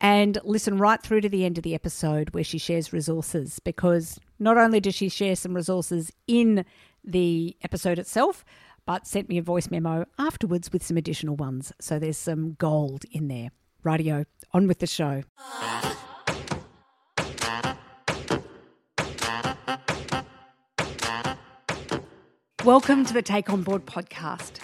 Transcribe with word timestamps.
and 0.00 0.38
listen 0.44 0.78
right 0.78 1.02
through 1.02 1.20
to 1.22 1.28
the 1.28 1.44
end 1.44 1.58
of 1.58 1.64
the 1.64 1.74
episode 1.74 2.30
where 2.30 2.44
she 2.44 2.58
shares 2.58 2.92
resources 2.92 3.58
because 3.58 4.18
not 4.38 4.56
only 4.56 4.80
does 4.80 4.94
she 4.94 5.08
share 5.08 5.34
some 5.34 5.54
resources 5.54 6.12
in 6.26 6.64
the 7.04 7.56
episode 7.62 7.98
itself, 7.98 8.44
but 8.86 9.06
sent 9.06 9.28
me 9.28 9.38
a 9.38 9.42
voice 9.42 9.70
memo 9.70 10.06
afterwards 10.18 10.72
with 10.72 10.82
some 10.82 10.96
additional 10.96 11.36
ones. 11.36 11.72
So 11.80 11.98
there's 11.98 12.16
some 12.16 12.54
gold 12.54 13.04
in 13.10 13.28
there. 13.28 13.50
Radio, 13.82 14.24
on 14.52 14.66
with 14.66 14.78
the 14.78 14.86
show. 14.86 15.24
Welcome 22.64 23.04
to 23.06 23.14
the 23.14 23.22
Take 23.22 23.50
On 23.50 23.62
Board 23.62 23.86
podcast. 23.86 24.60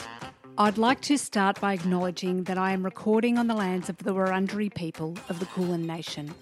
I'd 0.57 0.79
like 0.79 1.01
to 1.03 1.19
start 1.19 1.61
by 1.61 1.73
acknowledging 1.73 2.45
that 2.45 2.57
I 2.59 2.71
am 2.71 2.85
recording 2.85 3.39
on 3.39 3.49
the 3.49 3.57
lands 3.57 3.89
of 3.89 3.99
the 3.99 4.15
Wurundjeri 4.15 4.73
people 4.73 5.17
of 5.29 5.41
the 5.41 5.47
Kulin 5.47 5.85
Nation, 5.85 6.33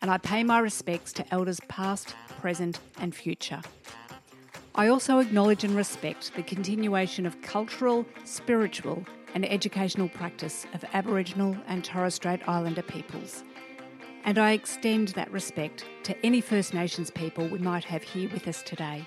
and 0.00 0.10
I 0.10 0.16
pay 0.16 0.42
my 0.42 0.60
respects 0.60 1.12
to 1.14 1.30
elders 1.30 1.60
past, 1.68 2.14
present, 2.40 2.80
and 2.98 3.14
future. 3.14 3.60
I 4.74 4.88
also 4.88 5.18
acknowledge 5.18 5.62
and 5.62 5.76
respect 5.76 6.32
the 6.34 6.42
continuation 6.42 7.26
of 7.26 7.42
cultural, 7.42 8.06
spiritual, 8.24 9.04
and 9.34 9.44
educational 9.44 10.08
practice 10.08 10.66
of 10.72 10.82
Aboriginal 10.94 11.54
and 11.66 11.84
Torres 11.84 12.14
Strait 12.14 12.40
Islander 12.48 12.82
peoples. 12.82 13.44
And 14.24 14.38
I 14.38 14.52
extend 14.52 15.08
that 15.08 15.30
respect 15.30 15.84
to 16.04 16.16
any 16.24 16.40
First 16.40 16.72
Nations 16.72 17.10
people 17.10 17.46
we 17.46 17.58
might 17.58 17.84
have 17.84 18.04
here 18.04 18.30
with 18.30 18.48
us 18.48 18.62
today. 18.62 19.06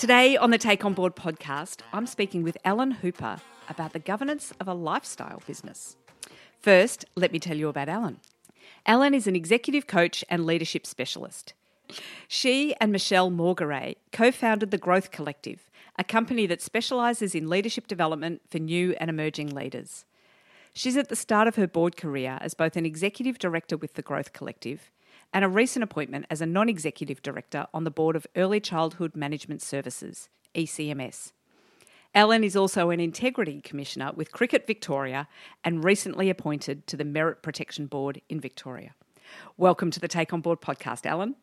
Today 0.00 0.34
on 0.34 0.48
the 0.48 0.56
Take 0.56 0.82
On 0.82 0.94
Board 0.94 1.14
podcast, 1.14 1.82
I'm 1.92 2.06
speaking 2.06 2.42
with 2.42 2.56
Ellen 2.64 2.90
Hooper 2.90 3.36
about 3.68 3.92
the 3.92 3.98
governance 3.98 4.50
of 4.58 4.66
a 4.66 4.72
lifestyle 4.72 5.42
business. 5.46 5.94
First, 6.58 7.04
let 7.16 7.32
me 7.32 7.38
tell 7.38 7.58
you 7.58 7.68
about 7.68 7.90
Ellen. 7.90 8.18
Ellen 8.86 9.12
is 9.12 9.26
an 9.26 9.36
executive 9.36 9.86
coach 9.86 10.24
and 10.30 10.46
leadership 10.46 10.86
specialist. 10.86 11.52
She 12.28 12.74
and 12.80 12.90
Michelle 12.92 13.28
Morgaret 13.28 13.98
co 14.10 14.32
founded 14.32 14.70
the 14.70 14.78
Growth 14.78 15.10
Collective, 15.10 15.68
a 15.98 16.02
company 16.02 16.46
that 16.46 16.62
specialises 16.62 17.34
in 17.34 17.50
leadership 17.50 17.86
development 17.86 18.40
for 18.48 18.58
new 18.58 18.94
and 18.98 19.10
emerging 19.10 19.54
leaders. 19.54 20.06
She's 20.72 20.96
at 20.96 21.10
the 21.10 21.14
start 21.14 21.46
of 21.46 21.56
her 21.56 21.66
board 21.66 21.98
career 21.98 22.38
as 22.40 22.54
both 22.54 22.74
an 22.74 22.86
executive 22.86 23.38
director 23.38 23.76
with 23.76 23.92
the 23.92 24.02
Growth 24.02 24.32
Collective 24.32 24.90
and 25.32 25.44
a 25.44 25.48
recent 25.48 25.82
appointment 25.82 26.26
as 26.30 26.40
a 26.40 26.46
non 26.46 26.68
executive 26.68 27.22
director 27.22 27.66
on 27.72 27.84
the 27.84 27.90
board 27.90 28.16
of 28.16 28.26
Early 28.36 28.60
Childhood 28.60 29.14
Management 29.14 29.62
Services, 29.62 30.28
ECMS. 30.54 31.32
Ellen 32.12 32.42
is 32.42 32.56
also 32.56 32.90
an 32.90 32.98
Integrity 32.98 33.60
Commissioner 33.60 34.10
with 34.12 34.32
Cricket 34.32 34.66
Victoria 34.66 35.28
and 35.62 35.84
recently 35.84 36.28
appointed 36.28 36.86
to 36.88 36.96
the 36.96 37.04
Merit 37.04 37.40
Protection 37.42 37.86
Board 37.86 38.20
in 38.28 38.40
Victoria. 38.40 38.94
Welcome 39.56 39.92
to 39.92 40.00
the 40.00 40.08
Take 40.08 40.32
On 40.32 40.40
Board 40.40 40.60
podcast, 40.60 41.06
Ellen. 41.06 41.36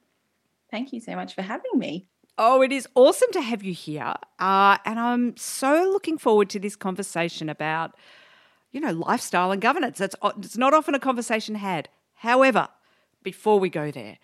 Thank 0.70 0.92
you 0.92 1.00
so 1.00 1.16
much 1.16 1.34
for 1.34 1.42
having 1.42 1.72
me. 1.76 2.10
Oh, 2.38 2.62
it 2.62 2.74
is 2.74 2.88
awesome 2.96 3.30
to 3.32 3.42
have 3.42 3.64
you 3.64 3.74
here. 3.74 4.14
Uh, 4.40 4.78
and 4.84 5.00
I'm 5.00 5.38
so 5.38 5.90
looking 5.90 6.18
forward 6.18 6.50
to 6.50 6.60
this 6.60 6.76
conversation 6.76 7.48
about, 7.48 7.96
you 8.72 8.82
know, 8.82 8.92
lifestyle 8.92 9.52
and 9.52 9.62
governance. 9.62 10.02
It's, 10.02 10.16
it's 10.22 10.58
not 10.58 10.74
often 10.74 10.94
a 10.94 11.00
conversation 11.00 11.56
had. 11.56 11.88
However, 12.16 12.68
before 13.28 13.60
we 13.60 13.70
go 13.70 13.92
there, 13.92 14.18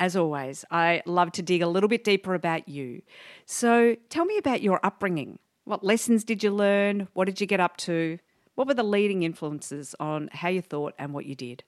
as 0.00 0.16
always, 0.16 0.64
I 0.68 1.00
love 1.06 1.30
to 1.32 1.42
dig 1.42 1.62
a 1.62 1.68
little 1.68 1.88
bit 1.88 2.02
deeper 2.02 2.34
about 2.34 2.68
you. 2.68 3.02
So 3.46 3.94
tell 4.08 4.24
me 4.24 4.36
about 4.36 4.62
your 4.62 4.80
upbringing. 4.82 5.38
What 5.62 5.84
lessons 5.84 6.24
did 6.24 6.42
you 6.42 6.50
learn? 6.50 7.06
What 7.12 7.26
did 7.26 7.40
you 7.40 7.46
get 7.46 7.60
up 7.60 7.76
to? 7.76 8.18
What 8.56 8.66
were 8.66 8.74
the 8.74 8.82
leading 8.82 9.22
influences 9.22 9.94
on 10.00 10.28
how 10.32 10.48
you 10.48 10.60
thought 10.60 10.94
and 10.98 11.14
what 11.14 11.24
you 11.24 11.36
did? 11.36 11.62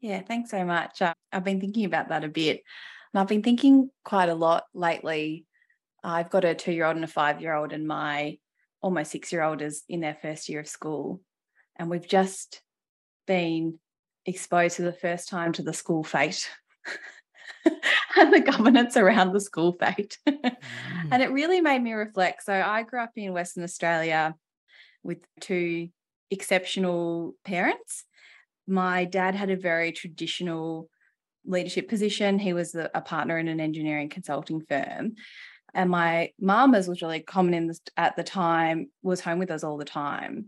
Yeah, 0.00 0.22
thanks 0.22 0.50
so 0.50 0.64
much. 0.64 1.00
Uh, 1.00 1.14
I've 1.32 1.44
been 1.44 1.60
thinking 1.60 1.84
about 1.84 2.08
that 2.08 2.24
a 2.24 2.28
bit. 2.28 2.64
And 3.14 3.20
I've 3.20 3.28
been 3.28 3.44
thinking 3.44 3.88
quite 4.02 4.28
a 4.28 4.34
lot 4.34 4.64
lately. 4.74 5.46
I've 6.02 6.30
got 6.30 6.44
a 6.44 6.56
two 6.56 6.72
year 6.72 6.86
old 6.86 6.96
and 6.96 7.04
a 7.04 7.08
five 7.08 7.40
year 7.40 7.54
old, 7.54 7.72
and 7.72 7.86
my 7.86 8.38
almost 8.80 9.12
six 9.12 9.30
year 9.30 9.44
old 9.44 9.62
is 9.62 9.84
in 9.88 10.00
their 10.00 10.18
first 10.20 10.48
year 10.48 10.58
of 10.58 10.66
school. 10.66 11.20
And 11.76 11.88
we've 11.88 12.08
just 12.08 12.60
been 13.28 13.78
exposed 14.26 14.76
for 14.76 14.82
the 14.82 14.92
first 14.92 15.28
time 15.28 15.52
to 15.52 15.62
the 15.62 15.72
school 15.72 16.04
fete 16.04 16.48
and 18.16 18.32
the 18.32 18.40
governance 18.40 18.96
around 18.96 19.32
the 19.32 19.40
school 19.40 19.76
fete. 19.78 20.18
mm. 20.28 20.56
And 21.10 21.22
it 21.22 21.32
really 21.32 21.60
made 21.60 21.82
me 21.82 21.92
reflect. 21.92 22.44
So 22.44 22.52
I 22.52 22.82
grew 22.82 23.00
up 23.00 23.10
in 23.16 23.32
Western 23.32 23.64
Australia 23.64 24.34
with 25.02 25.18
two 25.40 25.88
exceptional 26.30 27.34
parents. 27.44 28.04
My 28.66 29.04
dad 29.04 29.34
had 29.34 29.50
a 29.50 29.56
very 29.56 29.92
traditional 29.92 30.88
leadership 31.44 31.88
position. 31.88 32.38
He 32.38 32.52
was 32.52 32.74
a 32.74 33.00
partner 33.00 33.38
in 33.38 33.48
an 33.48 33.60
engineering 33.60 34.08
consulting 34.08 34.60
firm. 34.60 35.14
And 35.74 35.90
my 35.90 36.30
mum, 36.40 36.74
as 36.74 36.86
was 36.86 37.02
really 37.02 37.20
common 37.20 37.54
in 37.54 37.72
at 37.96 38.16
the 38.16 38.22
time, 38.22 38.90
was 39.02 39.20
home 39.20 39.38
with 39.38 39.50
us 39.50 39.64
all 39.64 39.78
the 39.78 39.84
time. 39.84 40.46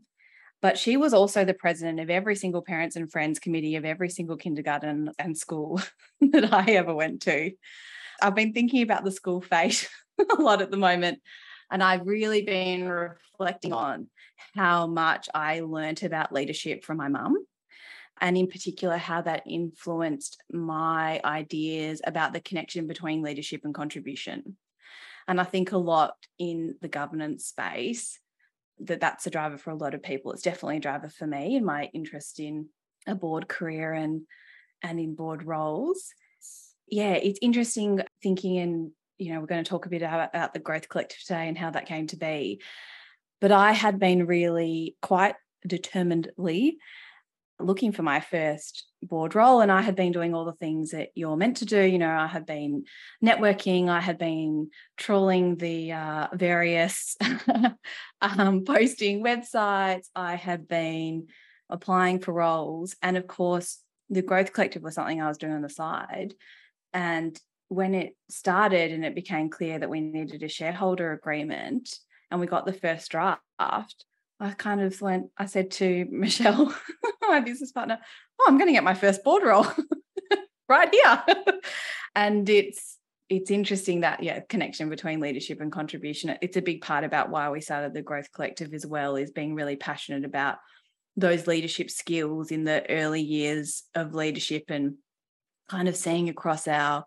But 0.64 0.78
she 0.78 0.96
was 0.96 1.12
also 1.12 1.44
the 1.44 1.52
president 1.52 2.00
of 2.00 2.08
every 2.08 2.34
single 2.34 2.62
parents 2.62 2.96
and 2.96 3.12
friends 3.12 3.38
committee 3.38 3.76
of 3.76 3.84
every 3.84 4.08
single 4.08 4.38
kindergarten 4.38 5.10
and 5.18 5.36
school 5.36 5.78
that 6.22 6.54
I 6.54 6.72
ever 6.72 6.94
went 6.94 7.20
to. 7.24 7.50
I've 8.22 8.34
been 8.34 8.54
thinking 8.54 8.80
about 8.80 9.04
the 9.04 9.10
school 9.10 9.42
fete 9.42 9.90
a 10.38 10.40
lot 10.40 10.62
at 10.62 10.70
the 10.70 10.78
moment. 10.78 11.20
And 11.70 11.82
I've 11.82 12.06
really 12.06 12.46
been 12.46 12.88
reflecting 12.88 13.74
on 13.74 14.08
how 14.54 14.86
much 14.86 15.28
I 15.34 15.60
learnt 15.60 16.02
about 16.02 16.32
leadership 16.32 16.82
from 16.82 16.96
my 16.96 17.08
mum, 17.08 17.36
and 18.22 18.34
in 18.34 18.46
particular, 18.46 18.96
how 18.96 19.20
that 19.20 19.42
influenced 19.46 20.42
my 20.50 21.20
ideas 21.26 22.00
about 22.06 22.32
the 22.32 22.40
connection 22.40 22.86
between 22.86 23.20
leadership 23.20 23.60
and 23.64 23.74
contribution. 23.74 24.56
And 25.28 25.38
I 25.42 25.44
think 25.44 25.72
a 25.72 25.76
lot 25.76 26.14
in 26.38 26.76
the 26.80 26.88
governance 26.88 27.44
space, 27.44 28.18
that 28.80 29.00
that's 29.00 29.26
a 29.26 29.30
driver 29.30 29.58
for 29.58 29.70
a 29.70 29.76
lot 29.76 29.94
of 29.94 30.02
people. 30.02 30.32
It's 30.32 30.42
definitely 30.42 30.78
a 30.78 30.80
driver 30.80 31.08
for 31.08 31.26
me 31.26 31.56
and 31.56 31.64
my 31.64 31.90
interest 31.94 32.40
in 32.40 32.68
a 33.06 33.14
board 33.14 33.48
career 33.48 33.92
and 33.92 34.22
and 34.82 34.98
in 34.98 35.14
board 35.14 35.44
roles. 35.44 36.12
Yeah, 36.88 37.14
it's 37.14 37.38
interesting 37.40 38.00
thinking 38.22 38.58
and 38.58 38.90
you 39.18 39.32
know 39.32 39.40
we're 39.40 39.46
going 39.46 39.64
to 39.64 39.68
talk 39.68 39.86
a 39.86 39.90
bit 39.90 40.02
about, 40.02 40.28
about 40.28 40.52
the 40.52 40.58
growth 40.58 40.88
collective 40.88 41.20
today 41.20 41.48
and 41.48 41.56
how 41.56 41.70
that 41.70 41.86
came 41.86 42.06
to 42.08 42.16
be. 42.16 42.60
But 43.40 43.52
I 43.52 43.72
had 43.72 43.98
been 43.98 44.26
really 44.26 44.96
quite 45.02 45.34
determinedly 45.66 46.78
looking 47.60 47.92
for 47.92 48.02
my 48.02 48.20
first 48.20 48.86
board 49.02 49.34
role 49.34 49.60
and 49.60 49.70
I 49.70 49.80
had 49.80 49.94
been 49.94 50.12
doing 50.12 50.34
all 50.34 50.44
the 50.44 50.52
things 50.52 50.90
that 50.90 51.10
you're 51.14 51.36
meant 51.36 51.58
to 51.58 51.64
do. 51.64 51.80
You 51.80 51.98
know, 51.98 52.10
I 52.10 52.26
had 52.26 52.46
been 52.46 52.84
networking, 53.24 53.88
I 53.88 54.00
had 54.00 54.18
been 54.18 54.70
trawling 54.96 55.56
the 55.56 55.92
uh, 55.92 56.28
various 56.32 57.16
um, 58.20 58.64
posting 58.64 59.22
websites, 59.22 60.08
I 60.16 60.34
had 60.34 60.66
been 60.66 61.28
applying 61.70 62.18
for 62.18 62.32
roles. 62.32 62.96
And 63.02 63.16
of 63.16 63.26
course, 63.26 63.80
the 64.10 64.22
Growth 64.22 64.52
Collective 64.52 64.82
was 64.82 64.94
something 64.94 65.20
I 65.20 65.28
was 65.28 65.38
doing 65.38 65.52
on 65.52 65.62
the 65.62 65.68
side. 65.68 66.34
And 66.92 67.38
when 67.68 67.94
it 67.94 68.16
started 68.28 68.92
and 68.92 69.04
it 69.04 69.14
became 69.14 69.48
clear 69.48 69.78
that 69.78 69.90
we 69.90 70.00
needed 70.00 70.42
a 70.42 70.48
shareholder 70.48 71.12
agreement 71.12 71.98
and 72.30 72.40
we 72.40 72.46
got 72.46 72.66
the 72.66 72.72
first 72.72 73.10
draft, 73.10 74.04
I 74.40 74.50
kind 74.50 74.80
of 74.80 75.00
went, 75.00 75.30
I 75.38 75.46
said 75.46 75.70
to 75.72 76.06
Michelle, 76.10 76.74
my 77.22 77.40
business 77.40 77.72
partner, 77.72 77.98
oh, 78.40 78.44
I'm 78.48 78.58
going 78.58 78.68
to 78.68 78.74
get 78.74 78.84
my 78.84 78.94
first 78.94 79.22
board 79.24 79.44
role 79.44 79.66
right 80.68 80.92
here. 80.92 81.22
and 82.14 82.48
it's 82.48 82.98
it's 83.30 83.50
interesting 83.50 84.00
that 84.00 84.22
yeah 84.22 84.40
connection 84.48 84.90
between 84.90 85.18
leadership 85.18 85.60
and 85.60 85.72
contribution 85.72 86.36
it's 86.42 86.58
a 86.58 86.62
big 86.62 86.82
part 86.82 87.04
about 87.04 87.30
why 87.30 87.48
we 87.48 87.60
started 87.60 87.94
the 87.94 88.02
growth 88.02 88.30
collective 88.32 88.74
as 88.74 88.86
well 88.86 89.16
is 89.16 89.30
being 89.30 89.54
really 89.54 89.76
passionate 89.76 90.24
about 90.24 90.58
those 91.16 91.46
leadership 91.46 91.90
skills 91.90 92.50
in 92.50 92.64
the 92.64 92.84
early 92.90 93.22
years 93.22 93.84
of 93.94 94.14
leadership 94.14 94.64
and 94.68 94.96
kind 95.70 95.88
of 95.88 95.96
seeing 95.96 96.28
across 96.28 96.68
our 96.68 97.04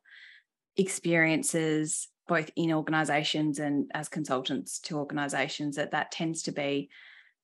experiences 0.76 2.08
both 2.28 2.50
in 2.56 2.74
organizations 2.74 3.60
and 3.60 3.90
as 3.94 4.10
consultants 4.10 4.80
to 4.80 4.98
organizations 4.98 5.76
that 5.76 5.92
that 5.92 6.12
tends 6.12 6.44
to 6.44 6.52
be 6.52 6.90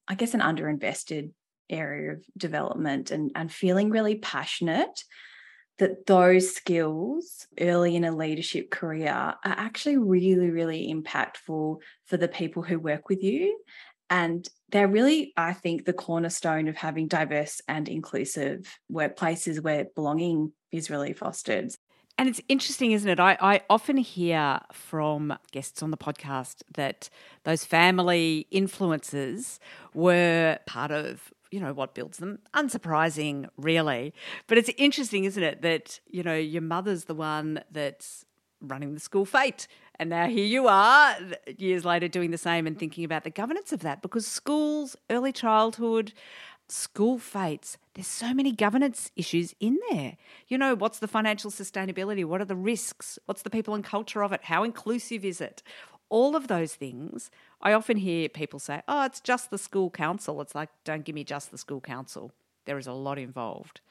i 0.07 0.15
guess 0.15 0.33
an 0.33 0.41
underinvested 0.41 1.31
area 1.69 2.13
of 2.13 2.23
development 2.37 3.11
and 3.11 3.31
and 3.35 3.51
feeling 3.51 3.89
really 3.89 4.15
passionate 4.15 5.03
that 5.79 6.05
those 6.05 6.53
skills 6.53 7.47
early 7.59 7.95
in 7.95 8.03
a 8.03 8.15
leadership 8.15 8.69
career 8.69 9.09
are 9.11 9.37
actually 9.43 9.97
really 9.97 10.49
really 10.49 10.93
impactful 10.93 11.77
for 12.05 12.17
the 12.17 12.27
people 12.27 12.61
who 12.61 12.79
work 12.79 13.09
with 13.09 13.23
you 13.23 13.57
and 14.13 14.47
they're 14.69 14.87
really, 14.87 15.33
I 15.35 15.53
think, 15.53 15.85
the 15.85 15.93
cornerstone 15.93 16.67
of 16.67 16.75
having 16.75 17.07
diverse 17.07 17.61
and 17.67 17.89
inclusive 17.89 18.77
workplaces 18.91 19.59
where 19.59 19.85
belonging 19.95 20.51
is 20.71 20.91
really 20.91 21.13
fostered. 21.13 21.71
And 22.23 22.29
it's 22.29 22.39
interesting, 22.47 22.93
isn't 22.93 23.09
it? 23.09 23.19
I, 23.19 23.37
I 23.41 23.61
often 23.69 23.97
hear 23.97 24.61
from 24.71 25.37
guests 25.51 25.83
on 25.83 25.91
the 25.91 25.97
podcast 25.97 26.63
that 26.73 27.09
those 27.43 27.65
family 27.65 28.47
influences 28.49 29.59
were 29.93 30.57
part 30.65 30.91
of 30.91 31.33
you 31.51 31.59
know 31.59 31.73
what 31.73 31.93
builds 31.93 32.19
them. 32.19 32.39
Unsurprising 32.53 33.49
really. 33.57 34.13
But 34.47 34.57
it's 34.57 34.69
interesting 34.77 35.25
isn't 35.25 35.43
it 35.43 35.63
that 35.63 35.99
you 36.07 36.23
know 36.23 36.37
your 36.37 36.61
mother's 36.61 37.03
the 37.03 37.13
one 37.13 37.61
that's 37.69 38.23
running 38.61 38.93
the 38.93 39.01
school 39.01 39.25
fete 39.25 39.67
and 39.99 40.09
now 40.09 40.27
here 40.27 40.45
you 40.45 40.67
are, 40.67 41.15
years 41.57 41.85
later, 41.85 42.07
doing 42.07 42.31
the 42.31 42.37
same 42.37 42.65
and 42.65 42.77
thinking 42.77 43.05
about 43.05 43.23
the 43.23 43.29
governance 43.29 43.71
of 43.71 43.81
that 43.81 44.01
because 44.01 44.25
schools, 44.25 44.95
early 45.09 45.31
childhood, 45.31 46.13
school 46.69 47.19
fetes. 47.19 47.77
there's 47.93 48.07
so 48.07 48.33
many 48.33 48.51
governance 48.51 49.11
issues 49.15 49.53
in 49.59 49.77
there. 49.91 50.17
You 50.47 50.57
know, 50.57 50.75
what's 50.75 50.99
the 50.99 51.07
financial 51.07 51.51
sustainability? 51.51 52.25
What 52.25 52.41
are 52.41 52.45
the 52.45 52.55
risks? 52.55 53.19
What's 53.25 53.43
the 53.43 53.49
people 53.49 53.75
and 53.75 53.83
culture 53.83 54.23
of 54.23 54.31
it? 54.31 54.45
How 54.45 54.63
inclusive 54.63 55.23
is 55.23 55.41
it? 55.41 55.61
All 56.09 56.35
of 56.35 56.47
those 56.47 56.73
things. 56.75 57.29
I 57.61 57.73
often 57.73 57.97
hear 57.97 58.29
people 58.29 58.59
say, 58.59 58.81
oh, 58.87 59.05
it's 59.05 59.19
just 59.19 59.51
the 59.51 59.57
school 59.57 59.89
council. 59.89 60.41
It's 60.41 60.55
like, 60.55 60.69
don't 60.83 61.05
give 61.05 61.15
me 61.15 61.23
just 61.23 61.51
the 61.51 61.57
school 61.57 61.81
council. 61.81 62.31
There 62.65 62.77
is 62.77 62.87
a 62.87 62.93
lot 62.93 63.19
involved. 63.19 63.81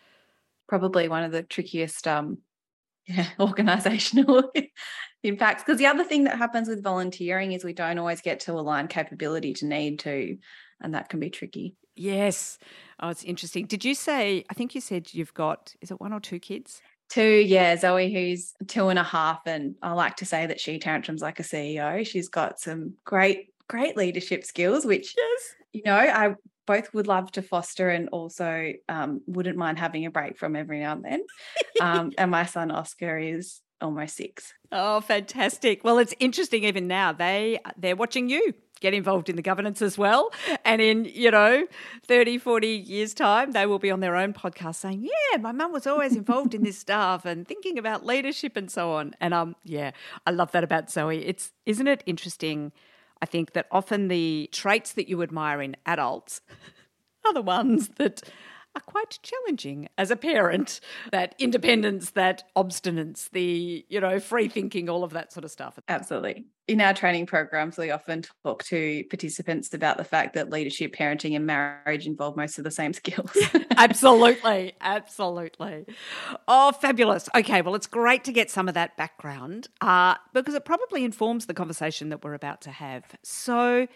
Probably 0.68 1.08
one 1.08 1.24
of 1.24 1.32
the 1.32 1.42
trickiest 1.42 2.08
um, 2.08 2.38
yeah, 3.06 3.26
organizational 3.38 4.50
impacts. 5.22 5.62
Because 5.62 5.78
the 5.78 5.86
other 5.86 6.04
thing 6.04 6.24
that 6.24 6.38
happens 6.38 6.68
with 6.68 6.82
volunteering 6.82 7.52
is 7.52 7.64
we 7.64 7.72
don't 7.72 7.98
always 7.98 8.20
get 8.20 8.40
to 8.40 8.52
align 8.52 8.88
capability 8.88 9.54
to 9.54 9.66
need 9.66 10.00
to, 10.00 10.38
and 10.80 10.94
that 10.94 11.08
can 11.08 11.20
be 11.20 11.30
tricky. 11.30 11.76
Yes. 11.94 12.58
Oh, 13.00 13.08
it's 13.08 13.24
interesting. 13.24 13.66
Did 13.66 13.84
you 13.84 13.94
say, 13.94 14.44
I 14.50 14.54
think 14.54 14.74
you 14.74 14.80
said 14.80 15.12
you've 15.12 15.34
got, 15.34 15.74
is 15.80 15.90
it 15.90 16.00
one 16.00 16.12
or 16.12 16.20
two 16.20 16.38
kids? 16.38 16.80
Two, 17.08 17.22
yeah. 17.22 17.76
Zoe, 17.76 18.12
who's 18.12 18.54
two 18.68 18.88
and 18.88 18.98
a 18.98 19.02
half. 19.02 19.40
And 19.46 19.74
I 19.82 19.92
like 19.92 20.16
to 20.16 20.24
say 20.24 20.46
that 20.46 20.60
she 20.60 20.78
tantrums 20.78 21.20
like 21.20 21.40
a 21.40 21.42
CEO. 21.42 22.06
She's 22.06 22.28
got 22.28 22.58
some 22.58 22.94
great, 23.04 23.48
great 23.68 23.96
leadership 23.96 24.44
skills, 24.44 24.84
which, 24.84 25.14
yes. 25.16 25.54
you 25.72 25.82
know, 25.84 25.96
I 25.96 26.34
both 26.66 26.94
would 26.94 27.06
love 27.06 27.30
to 27.32 27.42
foster 27.42 27.90
and 27.90 28.08
also 28.10 28.72
um, 28.88 29.20
wouldn't 29.26 29.58
mind 29.58 29.78
having 29.78 30.06
a 30.06 30.10
break 30.10 30.38
from 30.38 30.56
every 30.56 30.80
now 30.80 30.92
and 30.92 31.04
then. 31.04 31.22
Um, 31.80 32.12
and 32.16 32.30
my 32.30 32.46
son 32.46 32.70
Oscar 32.70 33.18
is 33.18 33.60
almost 33.80 34.16
six. 34.16 34.54
Oh, 34.70 35.00
fantastic! 35.00 35.82
Well, 35.82 35.98
it's 35.98 36.14
interesting. 36.20 36.62
Even 36.62 36.86
now, 36.86 37.12
they 37.12 37.58
they're 37.76 37.96
watching 37.96 38.28
you 38.28 38.54
get 38.82 38.92
involved 38.92 39.30
in 39.30 39.36
the 39.36 39.42
governance 39.42 39.80
as 39.80 39.96
well. 39.96 40.30
And 40.64 40.82
in, 40.82 41.04
you 41.06 41.30
know, 41.30 41.66
30, 42.04 42.38
40 42.38 42.66
years' 42.66 43.14
time, 43.14 43.52
they 43.52 43.64
will 43.64 43.78
be 43.78 43.90
on 43.90 44.00
their 44.00 44.16
own 44.16 44.34
podcast 44.34 44.74
saying, 44.74 45.04
Yeah, 45.04 45.38
my 45.38 45.52
mum 45.52 45.72
was 45.72 45.86
always 45.86 46.14
involved 46.16 46.54
in 46.54 46.64
this 46.64 46.78
stuff 46.78 47.24
and 47.24 47.46
thinking 47.46 47.78
about 47.78 48.04
leadership 48.04 48.56
and 48.56 48.70
so 48.70 48.92
on. 48.92 49.14
And 49.20 49.32
um, 49.32 49.56
yeah, 49.64 49.92
I 50.26 50.32
love 50.32 50.52
that 50.52 50.64
about 50.64 50.90
Zoe. 50.90 51.24
It's 51.24 51.52
isn't 51.64 51.86
it 51.86 52.02
interesting? 52.04 52.72
I 53.22 53.26
think 53.26 53.52
that 53.52 53.68
often 53.70 54.08
the 54.08 54.48
traits 54.52 54.92
that 54.94 55.08
you 55.08 55.22
admire 55.22 55.62
in 55.62 55.76
adults 55.86 56.40
are 57.24 57.32
the 57.32 57.40
ones 57.40 57.88
that 57.96 58.22
are 58.74 58.80
quite 58.82 59.18
challenging 59.22 59.88
as 59.98 60.10
a 60.10 60.16
parent. 60.16 60.80
That 61.10 61.34
independence, 61.38 62.10
that 62.10 62.44
obstinance, 62.56 63.30
the, 63.30 63.84
you 63.88 64.00
know, 64.00 64.18
free 64.18 64.48
thinking, 64.48 64.88
all 64.88 65.04
of 65.04 65.12
that 65.12 65.32
sort 65.32 65.44
of 65.44 65.50
stuff. 65.50 65.78
Absolutely. 65.88 66.46
In 66.68 66.80
our 66.80 66.94
training 66.94 67.26
programs, 67.26 67.76
we 67.76 67.90
often 67.90 68.22
talk 68.44 68.62
to 68.64 69.04
participants 69.10 69.74
about 69.74 69.96
the 69.96 70.04
fact 70.04 70.34
that 70.34 70.48
leadership, 70.48 70.94
parenting, 70.94 71.34
and 71.34 71.44
marriage 71.44 72.06
involve 72.06 72.36
most 72.36 72.56
of 72.56 72.64
the 72.64 72.70
same 72.70 72.92
skills. 72.92 73.36
absolutely. 73.76 74.72
Absolutely. 74.80 75.86
Oh, 76.46 76.72
fabulous. 76.72 77.28
Okay. 77.34 77.62
Well, 77.62 77.74
it's 77.74 77.88
great 77.88 78.24
to 78.24 78.32
get 78.32 78.50
some 78.50 78.68
of 78.68 78.74
that 78.74 78.96
background 78.96 79.68
uh, 79.80 80.14
because 80.32 80.54
it 80.54 80.64
probably 80.64 81.04
informs 81.04 81.46
the 81.46 81.54
conversation 81.54 82.08
that 82.10 82.24
we're 82.24 82.34
about 82.34 82.62
to 82.62 82.70
have. 82.70 83.04
So, 83.22 83.88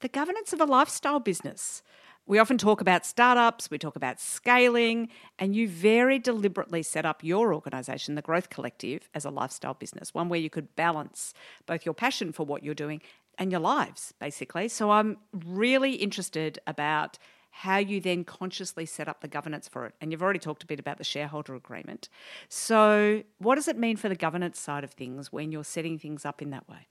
the 0.00 0.08
governance 0.08 0.52
of 0.52 0.60
a 0.60 0.64
lifestyle 0.64 1.20
business. 1.20 1.82
We 2.28 2.40
often 2.40 2.58
talk 2.58 2.80
about 2.80 3.06
startups, 3.06 3.70
we 3.70 3.78
talk 3.78 3.94
about 3.94 4.18
scaling, 4.18 5.10
and 5.38 5.54
you 5.54 5.68
very 5.68 6.18
deliberately 6.18 6.82
set 6.82 7.06
up 7.06 7.22
your 7.22 7.54
organisation, 7.54 8.16
the 8.16 8.22
Growth 8.22 8.50
Collective, 8.50 9.08
as 9.14 9.24
a 9.24 9.30
lifestyle 9.30 9.74
business, 9.74 10.12
one 10.12 10.28
where 10.28 10.40
you 10.40 10.50
could 10.50 10.74
balance 10.74 11.34
both 11.66 11.86
your 11.86 11.94
passion 11.94 12.32
for 12.32 12.44
what 12.44 12.64
you're 12.64 12.74
doing 12.74 13.00
and 13.38 13.52
your 13.52 13.60
lives, 13.60 14.12
basically. 14.18 14.66
So 14.66 14.90
I'm 14.90 15.18
really 15.32 15.92
interested 15.92 16.58
about 16.66 17.16
how 17.50 17.78
you 17.78 18.00
then 18.00 18.24
consciously 18.24 18.86
set 18.86 19.08
up 19.08 19.20
the 19.20 19.28
governance 19.28 19.68
for 19.68 19.86
it. 19.86 19.94
And 20.00 20.10
you've 20.10 20.22
already 20.22 20.40
talked 20.40 20.64
a 20.64 20.66
bit 20.66 20.80
about 20.80 20.98
the 20.98 21.04
shareholder 21.04 21.54
agreement. 21.54 22.08
So, 22.50 23.22
what 23.38 23.54
does 23.54 23.66
it 23.66 23.78
mean 23.78 23.96
for 23.96 24.10
the 24.10 24.14
governance 24.14 24.58
side 24.58 24.84
of 24.84 24.90
things 24.90 25.32
when 25.32 25.52
you're 25.52 25.64
setting 25.64 25.98
things 25.98 26.26
up 26.26 26.42
in 26.42 26.50
that 26.50 26.68
way? 26.68 26.88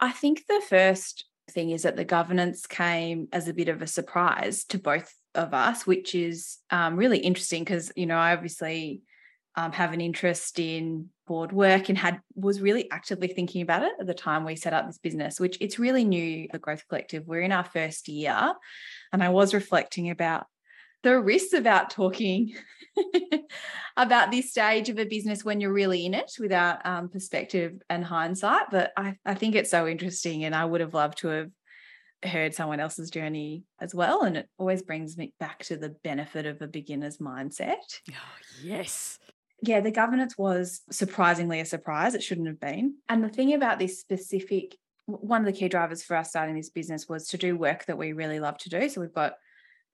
I 0.00 0.12
think 0.12 0.46
the 0.46 0.62
first 0.68 1.24
thing 1.50 1.70
is 1.70 1.82
that 1.82 1.96
the 1.96 2.04
governance 2.04 2.66
came 2.66 3.28
as 3.32 3.48
a 3.48 3.54
bit 3.54 3.68
of 3.68 3.82
a 3.82 3.86
surprise 3.86 4.64
to 4.66 4.78
both 4.78 5.12
of 5.34 5.54
us, 5.54 5.86
which 5.86 6.14
is 6.14 6.58
um, 6.70 6.96
really 6.96 7.18
interesting 7.18 7.64
because 7.64 7.92
you 7.96 8.06
know 8.06 8.16
I 8.16 8.32
obviously 8.32 9.02
um, 9.56 9.72
have 9.72 9.92
an 9.92 10.00
interest 10.00 10.58
in 10.58 11.08
board 11.26 11.52
work 11.52 11.88
and 11.88 11.98
had 11.98 12.20
was 12.34 12.60
really 12.60 12.90
actively 12.90 13.28
thinking 13.28 13.62
about 13.62 13.82
it 13.82 13.92
at 14.00 14.06
the 14.06 14.14
time 14.14 14.44
we 14.44 14.56
set 14.56 14.72
up 14.72 14.86
this 14.86 14.98
business. 14.98 15.40
Which 15.40 15.58
it's 15.60 15.78
really 15.78 16.04
new, 16.04 16.48
the 16.50 16.58
Growth 16.58 16.84
Collective. 16.88 17.26
We're 17.26 17.42
in 17.42 17.52
our 17.52 17.64
first 17.64 18.08
year, 18.08 18.52
and 19.12 19.22
I 19.22 19.28
was 19.30 19.54
reflecting 19.54 20.10
about 20.10 20.46
the 21.02 21.20
risks 21.20 21.52
about 21.52 21.90
talking 21.90 22.54
about 23.96 24.30
this 24.30 24.50
stage 24.50 24.88
of 24.88 24.98
a 24.98 25.04
business 25.04 25.44
when 25.44 25.60
you're 25.60 25.72
really 25.72 26.06
in 26.06 26.14
it 26.14 26.32
without 26.38 26.84
um, 26.86 27.08
perspective 27.08 27.80
and 27.88 28.04
hindsight. 28.04 28.70
But 28.70 28.92
I, 28.96 29.16
I 29.24 29.34
think 29.34 29.54
it's 29.54 29.70
so 29.70 29.86
interesting, 29.86 30.44
and 30.44 30.54
I 30.54 30.64
would 30.64 30.80
have 30.80 30.94
loved 30.94 31.18
to 31.18 31.28
have 31.28 31.50
heard 32.24 32.54
someone 32.54 32.80
else's 32.80 33.10
journey 33.10 33.64
as 33.80 33.94
well. 33.94 34.22
And 34.22 34.36
it 34.36 34.48
always 34.58 34.82
brings 34.82 35.16
me 35.16 35.32
back 35.38 35.64
to 35.64 35.76
the 35.76 35.90
benefit 36.02 36.46
of 36.46 36.60
a 36.60 36.66
beginner's 36.66 37.18
mindset. 37.18 37.76
Oh, 38.10 38.36
yes. 38.62 39.18
Yeah, 39.62 39.80
the 39.80 39.90
governance 39.90 40.36
was 40.38 40.82
surprisingly 40.90 41.60
a 41.60 41.64
surprise. 41.64 42.14
It 42.14 42.22
shouldn't 42.22 42.48
have 42.48 42.60
been. 42.60 42.96
And 43.08 43.22
the 43.22 43.28
thing 43.28 43.54
about 43.54 43.78
this 43.78 44.00
specific, 44.00 44.76
one 45.06 45.40
of 45.40 45.46
the 45.46 45.58
key 45.58 45.68
drivers 45.68 46.02
for 46.02 46.16
us 46.16 46.30
starting 46.30 46.56
this 46.56 46.70
business 46.70 47.08
was 47.08 47.28
to 47.28 47.38
do 47.38 47.56
work 47.56 47.86
that 47.86 47.98
we 47.98 48.12
really 48.12 48.40
love 48.40 48.58
to 48.58 48.68
do. 48.68 48.88
So 48.88 49.00
we've 49.00 49.12
got 49.12 49.34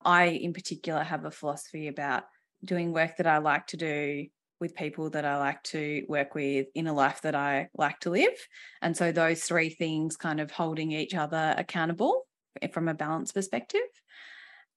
I, 0.05 0.27
in 0.27 0.53
particular, 0.53 1.03
have 1.03 1.25
a 1.25 1.31
philosophy 1.31 1.89
about 1.89 2.25
doing 2.65 2.93
work 2.93 3.17
that 3.19 3.27
I 3.27 3.39
like 3.39 3.67
to 3.69 3.77
do 3.77 4.27
with 4.61 4.75
people 4.75 5.11
that 5.11 5.25
I 5.25 5.39
like 5.39 5.63
to 5.65 6.05
work 6.09 6.35
with 6.35 6.69
in 6.75 6.87
a 6.87 6.93
life 6.93 7.23
that 7.23 7.35
I 7.35 7.69
like 7.77 8.01
to 8.01 8.11
live. 8.11 8.35
And 8.81 8.97
so 8.97 9.13
those 9.13 9.43
three 9.43 9.69
things 9.69 10.17
kind 10.17 10.41
of 10.41 10.51
holding 10.51 10.93
each 10.93 11.15
other 11.15 11.55
accountable 11.59 12.27
from 12.73 12.89
a 12.89 12.95
balance 12.95 13.33
perspective. 13.33 13.83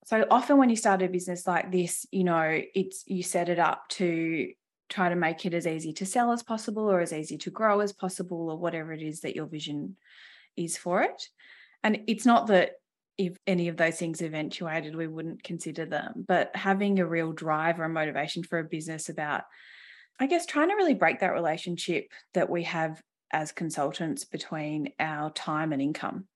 So 0.06 0.26
often 0.32 0.58
when 0.58 0.70
you 0.70 0.76
start 0.76 1.02
a 1.02 1.08
business 1.08 1.46
like 1.46 1.72
this, 1.72 2.06
you 2.12 2.24
know, 2.24 2.62
it's 2.74 3.04
you 3.08 3.24
set 3.24 3.50
it 3.50 3.60
up 3.60 3.88
to 3.90 4.52
try 4.90 5.10
to 5.10 5.16
make 5.16 5.46
it 5.46 5.54
as 5.54 5.68
easy 5.68 5.94
to 5.94 6.06
sell 6.06 6.32
as 6.32 6.44
possible 6.44 6.90
or 6.90 7.02
as 7.02 7.14
easy 7.14 7.38
to 7.38 7.50
grow 7.50 7.82
as 7.82 7.92
possible 7.92 8.50
or 8.50 8.58
whatever 8.58 8.94
it 8.94 9.02
is 9.02 9.22
that 9.22 9.36
your 9.36 9.46
vision 9.46 9.98
is 10.56 10.78
for 10.78 11.02
it. 11.04 11.28
And 11.84 12.00
it's 12.08 12.26
not 12.26 12.48
that 12.48 12.72
if 13.18 13.38
any 13.48 13.68
of 13.68 13.78
those 13.78 13.98
things 13.98 14.22
eventuated, 14.22 14.96
we 14.96 15.08
wouldn't 15.08 15.44
consider 15.44 15.86
them. 15.86 16.26
But 16.28 16.56
having 16.56 17.00
a 17.00 17.08
real 17.08 17.32
drive 17.32 17.80
or 17.80 17.86
a 17.86 17.90
motivation 17.90 18.44
for 18.44 18.60
a 18.60 18.64
business 18.64 19.10
about, 19.10 19.44
I 20.20 20.28
guess, 20.28 20.46
trying 20.46 20.70
to 20.70 20.76
really 20.76 20.94
break 20.94 21.20
that 21.20 21.34
relationship 21.34 22.06
that 22.34 22.50
we 22.50 22.64
have 22.64 23.02
as 23.32 23.52
consultants 23.52 24.24
between 24.26 24.90
our 25.00 25.32
time 25.32 25.74
and 25.74 25.82
income, 25.82 26.28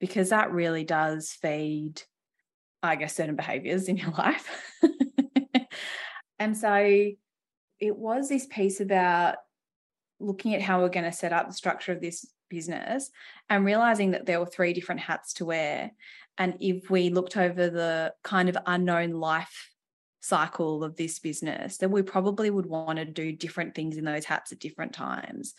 because 0.00 0.30
that 0.30 0.50
really 0.50 0.84
does 0.84 1.30
feed, 1.30 2.02
I 2.82 2.96
guess, 2.96 3.14
certain 3.16 3.36
behaviors 3.36 3.88
in 3.88 3.96
your 3.96 4.10
life. 4.18 4.48
And 6.38 6.56
so 6.56 7.10
it 7.80 7.96
was 7.96 8.28
this 8.28 8.46
piece 8.46 8.80
about 8.80 9.36
looking 10.20 10.54
at 10.54 10.62
how 10.62 10.80
we're 10.80 10.88
going 10.88 11.04
to 11.04 11.12
set 11.12 11.32
up 11.32 11.48
the 11.48 11.54
structure 11.54 11.92
of 11.92 12.00
this 12.00 12.26
business 12.48 13.10
and 13.50 13.64
realizing 13.64 14.12
that 14.12 14.26
there 14.26 14.40
were 14.40 14.46
three 14.46 14.72
different 14.72 15.00
hats 15.00 15.34
to 15.34 15.44
wear. 15.44 15.90
And 16.38 16.56
if 16.60 16.90
we 16.90 17.10
looked 17.10 17.36
over 17.36 17.70
the 17.70 18.14
kind 18.22 18.48
of 18.48 18.56
unknown 18.66 19.12
life 19.12 19.70
cycle 20.20 20.82
of 20.82 20.96
this 20.96 21.18
business, 21.18 21.76
then 21.76 21.90
we 21.90 22.02
probably 22.02 22.50
would 22.50 22.66
want 22.66 22.98
to 22.98 23.04
do 23.04 23.32
different 23.32 23.74
things 23.74 23.96
in 23.96 24.04
those 24.04 24.24
hats 24.24 24.52
at 24.52 24.58
different 24.58 24.92
times. 24.92 25.54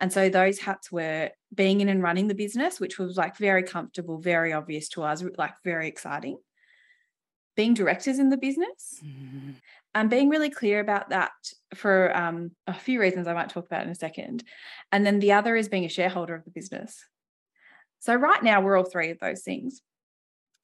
And 0.00 0.12
so 0.12 0.28
those 0.28 0.58
hats 0.58 0.92
were 0.92 1.30
being 1.52 1.80
in 1.80 1.88
and 1.88 2.02
running 2.02 2.28
the 2.28 2.34
business, 2.34 2.78
which 2.78 2.98
was 2.98 3.16
like 3.16 3.36
very 3.36 3.62
comfortable, 3.62 4.18
very 4.18 4.52
obvious 4.52 4.88
to 4.90 5.02
us, 5.02 5.24
like 5.36 5.54
very 5.64 5.88
exciting. 5.88 6.38
Being 7.56 7.74
directors 7.74 8.20
in 8.20 8.30
the 8.30 8.36
business 8.36 9.00
mm-hmm. 9.04 9.50
And 9.94 10.10
being 10.10 10.28
really 10.28 10.50
clear 10.50 10.80
about 10.80 11.10
that 11.10 11.30
for 11.74 12.16
um, 12.16 12.50
a 12.66 12.74
few 12.74 13.00
reasons 13.00 13.26
I 13.26 13.34
might 13.34 13.48
talk 13.48 13.66
about 13.66 13.84
in 13.84 13.90
a 13.90 13.94
second. 13.94 14.44
And 14.92 15.04
then 15.04 15.18
the 15.18 15.32
other 15.32 15.56
is 15.56 15.68
being 15.68 15.84
a 15.84 15.88
shareholder 15.90 16.34
of 16.34 16.44
the 16.44 16.50
business. 16.50 17.04
So 18.00 18.14
right 18.14 18.42
now 18.42 18.60
we're 18.60 18.76
all 18.76 18.84
three 18.84 19.10
of 19.10 19.18
those 19.18 19.42
things. 19.42 19.80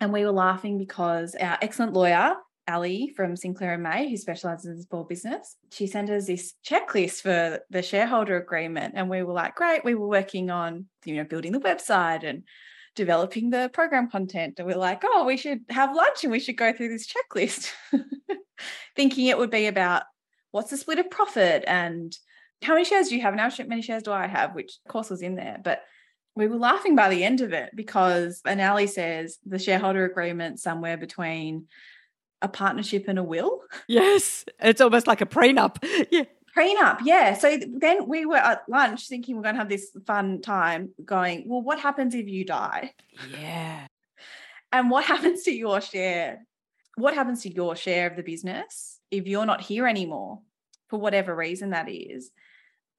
And 0.00 0.12
we 0.12 0.24
were 0.24 0.32
laughing 0.32 0.78
because 0.78 1.34
our 1.34 1.58
excellent 1.62 1.94
lawyer 1.94 2.34
Ali 2.66 3.12
from 3.14 3.36
Sinclair 3.36 3.74
and 3.74 3.82
May, 3.82 4.08
who 4.08 4.16
specializes 4.16 4.66
in 4.66 4.82
small 4.82 5.04
business, 5.04 5.56
she 5.70 5.86
sent 5.86 6.10
us 6.10 6.26
this 6.26 6.54
checklist 6.66 7.20
for 7.20 7.60
the 7.70 7.82
shareholder 7.82 8.36
agreement. 8.36 8.94
And 8.96 9.10
we 9.10 9.22
were 9.22 9.34
like, 9.34 9.54
great, 9.54 9.84
we 9.84 9.94
were 9.94 10.08
working 10.08 10.50
on, 10.50 10.86
you 11.04 11.16
know, 11.16 11.24
building 11.24 11.52
the 11.52 11.60
website 11.60 12.26
and 12.26 12.44
developing 12.94 13.50
the 13.50 13.70
program 13.72 14.10
content. 14.10 14.54
And 14.58 14.66
we're 14.66 14.76
like, 14.76 15.02
oh, 15.04 15.24
we 15.24 15.36
should 15.36 15.60
have 15.70 15.94
lunch 15.94 16.22
and 16.22 16.32
we 16.32 16.40
should 16.40 16.56
go 16.56 16.72
through 16.72 16.90
this 16.90 17.06
checklist. 17.06 17.70
Thinking 18.96 19.26
it 19.26 19.38
would 19.38 19.50
be 19.50 19.66
about 19.66 20.04
what's 20.50 20.70
the 20.70 20.76
split 20.76 20.98
of 20.98 21.10
profit 21.10 21.64
and 21.66 22.16
how 22.62 22.74
many 22.74 22.84
shares 22.84 23.08
do 23.08 23.16
you 23.16 23.22
have 23.22 23.34
and 23.34 23.40
how 23.40 23.50
many 23.66 23.82
shares 23.82 24.04
do 24.04 24.12
I 24.12 24.26
have, 24.26 24.54
which 24.54 24.78
of 24.86 24.92
course 24.92 25.10
was 25.10 25.22
in 25.22 25.34
there. 25.34 25.58
But 25.62 25.82
we 26.36 26.46
were 26.46 26.56
laughing 26.56 26.96
by 26.96 27.08
the 27.08 27.24
end 27.24 27.40
of 27.40 27.52
it 27.52 27.70
because 27.74 28.40
and 28.44 28.60
Ali 28.60 28.86
says 28.86 29.38
the 29.44 29.58
shareholder 29.58 30.04
agreement 30.04 30.60
somewhere 30.60 30.96
between 30.96 31.66
a 32.42 32.48
partnership 32.48 33.06
and 33.08 33.18
a 33.18 33.22
will. 33.22 33.60
Yes, 33.88 34.44
it's 34.60 34.80
almost 34.80 35.06
like 35.06 35.20
a 35.20 35.26
prenup. 35.26 35.76
Yeah. 36.10 36.24
Prenup, 36.56 37.00
yeah. 37.04 37.34
So 37.34 37.58
then 37.58 38.06
we 38.06 38.26
were 38.26 38.36
at 38.36 38.62
lunch 38.68 39.08
thinking 39.08 39.36
we're 39.36 39.42
going 39.42 39.56
to 39.56 39.60
have 39.60 39.68
this 39.68 39.90
fun 40.06 40.40
time 40.40 40.90
going, 41.04 41.44
well, 41.48 41.62
what 41.62 41.80
happens 41.80 42.14
if 42.14 42.28
you 42.28 42.44
die? 42.44 42.92
Yeah. 43.40 43.86
And 44.70 44.90
what 44.90 45.04
happens 45.12 45.42
to 45.44 45.52
your 45.52 45.80
share? 45.80 46.46
What 46.96 47.14
happens 47.14 47.42
to 47.42 47.52
your 47.52 47.74
share 47.74 48.08
of 48.08 48.16
the 48.16 48.22
business 48.22 49.00
if 49.10 49.26
you're 49.26 49.46
not 49.46 49.60
here 49.60 49.86
anymore 49.86 50.40
for 50.88 51.00
whatever 51.00 51.34
reason 51.34 51.70
that 51.70 51.88
is? 51.90 52.30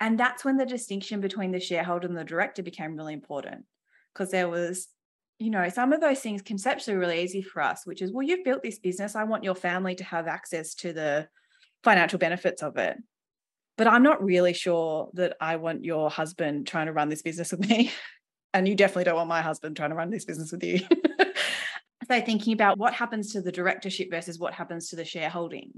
And 0.02 0.20
that's 0.20 0.44
when 0.44 0.58
the 0.58 0.66
distinction 0.66 1.22
between 1.22 1.52
the 1.52 1.60
shareholder 1.62 2.08
and 2.08 2.18
the 2.18 2.26
director 2.26 2.62
became 2.62 2.98
really 2.98 3.14
important 3.14 3.64
because 4.14 4.32
there 4.32 4.50
was 4.50 4.90
you 5.38 5.50
know, 5.50 5.68
some 5.70 5.92
of 5.92 6.00
those 6.00 6.20
things 6.20 6.42
conceptually 6.42 6.98
really 6.98 7.22
easy 7.22 7.42
for 7.42 7.62
us, 7.62 7.86
which 7.86 8.02
is, 8.02 8.12
well, 8.12 8.26
you've 8.26 8.46
built 8.46 8.64
this 8.64 8.80
business. 8.80 9.16
I 9.16 9.26
want 9.26 9.44
your 9.44 9.56
family 9.56 9.96
to 9.96 10.04
have 10.04 10.28
access 10.28 10.74
to 10.76 10.94
the 10.94 11.28
financial 11.84 12.20
benefits 12.20 12.64
of 12.64 12.78
it. 12.78 12.98
But 13.78 13.88
I'm 13.88 14.04
not 14.04 14.24
really 14.24 14.54
sure 14.54 15.10
that 15.14 15.36
I 15.42 15.58
want 15.58 15.84
your 15.84 16.10
husband 16.10 16.68
trying 16.68 16.86
to 16.88 16.94
run 16.94 17.10
this 17.10 17.22
business 17.22 17.52
with 17.52 17.68
me. 17.68 17.92
And 18.54 18.70
you 18.70 18.76
definitely 18.76 19.04
don't 19.04 19.18
want 19.18 19.28
my 19.28 19.42
husband 19.42 19.76
trying 19.76 19.90
to 19.90 19.98
run 19.98 20.10
this 20.12 20.24
business 20.24 20.50
with 20.50 20.64
you. 20.64 20.80
so, 22.08 22.22
thinking 22.22 22.54
about 22.54 22.78
what 22.78 22.94
happens 22.94 23.34
to 23.34 23.42
the 23.42 23.52
directorship 23.52 24.10
versus 24.10 24.40
what 24.40 24.54
happens 24.54 24.88
to 24.88 24.96
the 24.96 25.04
shareholding 25.04 25.74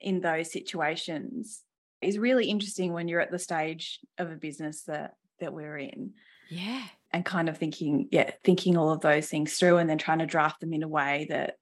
in 0.00 0.20
those 0.20 0.52
situations 0.52 1.64
is 2.00 2.20
really 2.20 2.46
interesting 2.46 2.92
when 2.92 3.08
you're 3.08 3.20
at 3.20 3.32
the 3.32 3.38
stage 3.40 3.98
of 4.16 4.30
a 4.30 4.36
business 4.36 4.82
that 4.82 5.14
that 5.40 5.52
we're 5.52 5.76
in. 5.76 6.12
Yeah 6.50 6.84
and 7.12 7.24
kind 7.24 7.48
of 7.48 7.58
thinking 7.58 8.08
yeah 8.10 8.30
thinking 8.44 8.76
all 8.76 8.90
of 8.90 9.00
those 9.00 9.28
things 9.28 9.54
through 9.54 9.78
and 9.78 9.88
then 9.88 9.98
trying 9.98 10.18
to 10.20 10.26
draft 10.26 10.60
them 10.60 10.72
in 10.72 10.82
a 10.82 10.88
way 10.88 11.26
that 11.28 11.54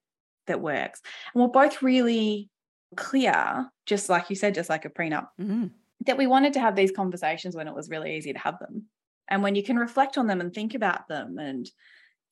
that 0.47 0.61
works 0.61 1.01
and 1.35 1.43
we're 1.43 1.49
both 1.49 1.83
really 1.83 2.49
clear 2.97 3.71
just 3.87 4.09
like 4.09 4.31
you 4.31 4.37
said 4.37 4.55
just 4.55 4.71
like 4.71 4.85
a 4.85 4.91
prenup 4.91 5.29
mm-hmm. 5.41 5.67
that 6.07 6.19
we 6.19 6.27
wanted 6.27 6.53
to 6.53 6.61
have 6.61 6.77
these 6.77 6.93
conversations 6.93 7.55
when 7.55 7.69
it 7.69 7.75
was 7.75 7.91
really 7.91 8.17
easy 8.17 8.33
to 8.33 8.39
have 8.39 8.59
them 8.59 8.87
and 9.29 9.43
when 9.43 9.55
you 9.55 9.63
can 9.63 9.77
reflect 9.77 10.17
on 10.17 10.27
them 10.27 10.41
and 10.41 10.55
think 10.55 10.75
about 10.75 11.09
them 11.09 11.39
and 11.39 11.71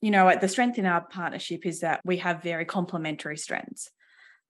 you 0.01 0.11
know 0.11 0.33
the 0.41 0.49
strength 0.49 0.79
in 0.79 0.87
our 0.87 1.03
partnership 1.03 1.67
is 1.67 1.81
that 1.81 2.01
we 2.05 2.19
have 2.19 2.43
very 2.43 2.65
complementary 2.65 3.37
strengths 3.37 3.91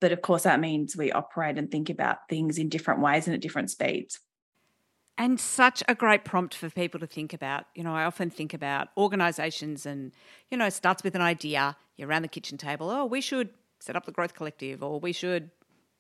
but 0.01 0.13
of 0.13 0.23
course 0.23 0.45
that 0.45 0.61
means 0.61 0.97
we 0.97 1.11
operate 1.13 1.59
and 1.59 1.71
think 1.71 1.91
about 1.91 2.19
things 2.29 2.59
in 2.59 2.69
different 2.69 3.01
ways 3.01 3.27
and 3.27 3.35
at 3.35 3.41
different 3.41 3.71
speeds 3.71 4.21
and 5.19 5.41
such 5.41 5.83
a 5.89 5.95
great 5.95 6.25
prompt 6.25 6.55
for 6.55 6.69
people 6.69 7.01
to 7.01 7.07
think 7.07 7.33
about. 7.33 7.65
You 7.75 7.85
know, 7.85 7.95
I 7.95 8.05
often 8.05 8.31
think 8.31 8.53
about 8.53 8.89
organizations 8.97 9.87
and, 9.87 10.13
you 10.51 10.59
know, 10.59 10.67
it 10.67 10.73
starts 10.73 11.03
with 11.03 11.15
an 11.15 11.23
idea. 11.23 11.77
You're 11.97 12.09
around 12.09 12.23
the 12.23 12.29
kitchen 12.29 12.59
table. 12.59 12.91
Oh, 12.91 13.07
we 13.07 13.21
should 13.21 13.51
set 13.81 13.97
up 13.97 14.05
the 14.05 14.13
growth 14.13 14.35
collective 14.35 14.83
or 14.83 15.01
we 15.01 15.13
should 15.13 15.51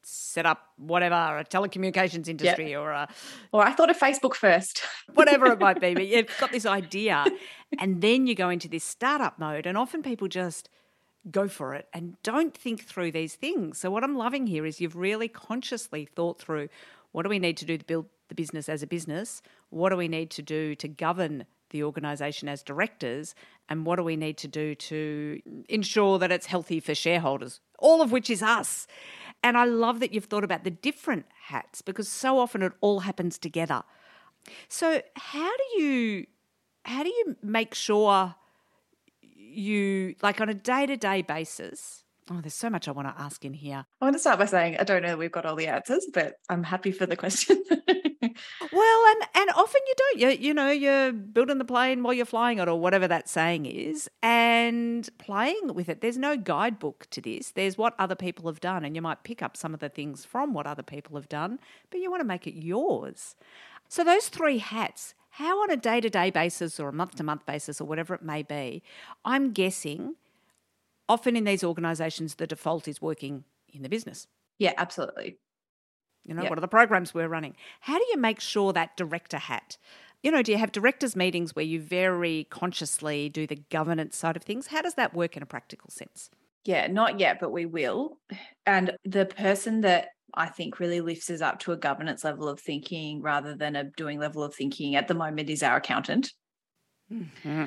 set 0.03 0.47
up 0.47 0.69
whatever 0.77 1.39
a 1.39 1.45
telecommunications 1.45 2.29
industry 2.29 2.71
yep. 2.71 2.81
or 2.81 2.91
a 2.91 3.09
or 3.53 3.67
I 3.67 3.73
thought 3.73 3.91
of 3.91 3.99
Facebook 3.99 4.35
first 4.35 4.83
whatever 5.15 5.47
it 5.47 5.59
might 5.59 5.81
be 5.81 5.95
but 5.95 6.07
you've 6.07 6.31
got 6.39 6.53
this 6.53 6.67
idea 6.67 7.25
and 7.81 8.01
then 8.01 8.27
you 8.27 8.35
go 8.35 8.49
into 8.49 8.69
this 8.69 8.85
startup 8.85 9.39
mode 9.39 9.67
and 9.67 9.77
often 9.77 10.03
people 10.03 10.29
just 10.29 10.69
go 11.29 11.49
for 11.49 11.75
it 11.75 11.89
and 11.93 12.17
don't 12.23 12.57
think 12.57 12.85
through 12.85 13.11
these 13.11 13.35
things 13.35 13.79
so 13.79 13.91
what 13.91 14.05
I'm 14.05 14.17
loving 14.17 14.47
here 14.47 14.65
is 14.65 14.81
you've 14.81 14.95
really 14.95 15.27
consciously 15.27 16.05
thought 16.05 16.39
through 16.39 16.69
what 17.11 17.23
do 17.23 17.29
we 17.29 17.39
need 17.39 17.57
to 17.57 17.65
do 17.65 17.79
to 17.79 17.85
build 17.85 18.07
the 18.29 18.35
business 18.35 18.69
as 18.69 18.83
a 18.83 18.87
business? 18.87 19.43
What 19.71 19.91
do 19.91 19.97
we 19.97 20.09
need 20.09 20.31
to 20.33 20.43
do 20.43 20.75
to 20.77 20.89
govern 20.89 21.47
the 21.71 21.83
organisation 21.83 22.49
as 22.49 22.63
directors? 22.63 23.35
And 23.69 23.87
what 23.87 23.97
do 23.97 24.03
we 24.03 24.17
need 24.17 24.37
to 24.39 24.49
do 24.49 24.75
to 24.75 25.41
ensure 25.69 26.19
that 26.19 26.31
it's 26.31 26.47
healthy 26.47 26.81
for 26.81 26.95
shareholders? 26.95 27.61
All 27.79 28.03
of 28.03 28.13
which 28.13 28.31
is 28.31 28.43
us. 28.43 28.87
And 29.47 29.57
I 29.57 29.63
love 29.63 30.01
that 30.01 30.13
you've 30.13 30.25
thought 30.25 30.43
about 30.43 30.65
the 30.65 30.73
different 30.73 31.27
hats 31.45 31.81
because 31.81 32.09
so 32.09 32.41
often 32.41 32.63
it 32.63 32.73
all 32.81 32.99
happens 32.99 33.39
together. 33.39 33.85
So 34.69 35.03
how 35.15 35.49
do 35.57 35.81
you 35.81 36.27
how 36.85 37.05
do 37.05 37.11
you 37.11 37.37
make 37.45 37.73
sure 37.73 38.35
you 39.23 40.17
like 40.21 40.41
on 40.41 40.49
a 40.49 40.55
day-to-day 40.55 41.23
basis 41.23 42.03
Oh, 42.29 42.41
there's 42.41 42.55
so 42.55 42.69
much 42.69 42.89
I 42.89 42.91
want 42.91 43.07
to 43.07 43.23
ask 43.23 43.45
in 43.45 43.55
here. 43.55 43.87
I 44.01 44.05
want 44.05 44.17
to 44.17 44.19
start 44.19 44.41
by 44.41 44.47
saying 44.47 44.79
I 44.79 44.85
don't 44.85 45.03
know 45.03 45.11
that 45.11 45.19
we've 45.19 45.31
got 45.31 45.47
all 45.47 45.55
the 45.55 45.69
answers, 45.69 46.07
but 46.13 46.35
I'm 46.49 46.65
happy 46.65 46.91
for 46.91 47.07
the 47.07 47.17
question. 47.17 47.63
well, 47.71 49.07
and 49.07 49.23
and 49.35 49.51
often 49.51 49.81
you 49.87 49.95
don't. 49.97 50.19
You 50.19 50.29
you 50.31 50.55
know 50.55 50.71
you're 50.71 51.13
building 51.13 51.59
the 51.59 51.65
plane 51.65 52.03
while 52.03 52.15
you're 52.15 52.27
flying 52.27 52.59
it, 52.59 52.69
or 52.69 52.81
whatever 52.81 53.07
that 53.07 53.29
saying 53.29 53.67
is, 53.67 54.11
and 54.25 55.09
playing 55.19 55.75
with 55.75 55.89
it. 55.89 56.01
There's 56.01 56.19
no 56.19 56.37
guidebook 56.37 57.07
to 57.11 57.21
this. 57.21 57.53
There's 57.53 57.79
what 57.79 57.95
other 57.99 58.17
people 58.17 58.49
have 58.51 58.61
done, 58.61 58.85
and 58.85 58.97
you 58.97 59.03
might 59.03 59.23
pick 59.23 59.41
up 59.41 59.57
some 59.57 59.73
of 59.73 59.79
the 59.79 59.89
things 59.89 60.25
from 60.25 60.53
what 60.53 60.67
other 60.67 60.83
people 60.83 61.17
have 61.17 61.29
done, 61.29 61.61
but 61.91 62.01
you 62.01 62.11
want 62.11 62.21
to 62.21 62.27
make 62.27 62.49
it 62.49 62.55
yours. 62.55 63.37
So 63.89 64.03
those 64.03 64.29
three 64.29 64.59
hats. 64.59 65.15
How 65.31 65.61
on 65.63 65.71
a 65.71 65.77
day 65.77 66.01
to 66.01 66.09
day 66.09 66.31
basis 66.31 66.81
or 66.81 66.89
a 66.89 66.95
month 66.95 67.17
to 67.17 67.23
month 67.23 67.45
basis 67.45 67.79
or 67.79 67.85
whatever 67.85 68.15
it 68.15 68.23
may 68.23 68.43
be, 68.43 68.83
I'm 69.23 69.53
guessing 69.53 70.15
often 71.09 71.37
in 71.37 71.45
these 71.45 71.65
organisations, 71.65 72.35
the 72.35 72.47
default 72.47 72.89
is 72.89 73.01
working 73.01 73.45
in 73.73 73.83
the 73.83 73.89
business. 73.89 74.27
Yeah, 74.59 74.73
absolutely. 74.77 75.39
You 76.25 76.35
know, 76.35 76.43
yep. 76.43 76.51
what 76.51 76.59
are 76.59 76.63
the 76.63 76.69
programs 76.69 77.15
we're 77.15 77.29
running? 77.29 77.57
How 77.81 77.99
do 77.99 78.05
you 78.11 78.19
make 78.19 78.41
sure 78.41 78.73
that 78.73 78.97
director 78.97 79.39
hat? 79.39 79.77
You 80.23 80.33
know, 80.33 80.43
do 80.43 80.51
you 80.51 80.59
have 80.59 80.73
directors' 80.73 81.15
meetings 81.15 81.55
where 81.55 81.65
you 81.65 81.81
very 81.81 82.49
consciously 82.51 83.29
do 83.29 83.47
the 83.47 83.63
governance 83.71 84.17
side 84.17 84.37
of 84.37 84.43
things? 84.43 84.69
How 84.69 84.83
does 84.83 84.95
that 84.95 85.15
work 85.15 85.37
in 85.37 85.43
a 85.43 85.47
practical 85.47 85.91
sense? 85.91 86.31
Yeah, 86.65 86.89
not 86.89 87.21
yet, 87.21 87.39
but 87.39 87.53
we 87.53 87.65
will. 87.65 88.19
And 88.65 88.97
the 89.05 89.27
person 89.27 89.83
that 89.83 90.09
I 90.35 90.47
think 90.47 90.81
really 90.81 91.01
lifts 91.01 91.31
us 91.31 91.41
up 91.41 91.61
to 91.61 91.73
a 91.73 91.77
governance 91.77 92.25
level 92.25 92.49
of 92.49 92.59
thinking 92.59 93.23
rather 93.23 93.55
than 93.55 93.77
a 93.77 93.85
doing 93.85 94.19
level 94.19 94.43
of 94.43 94.55
thinking 94.55 94.97
at 94.97 95.07
the 95.07 95.15
moment 95.15 95.49
is 95.49 95.63
our 95.63 95.77
accountant. 95.77 96.33
Mm-hmm. 97.13 97.67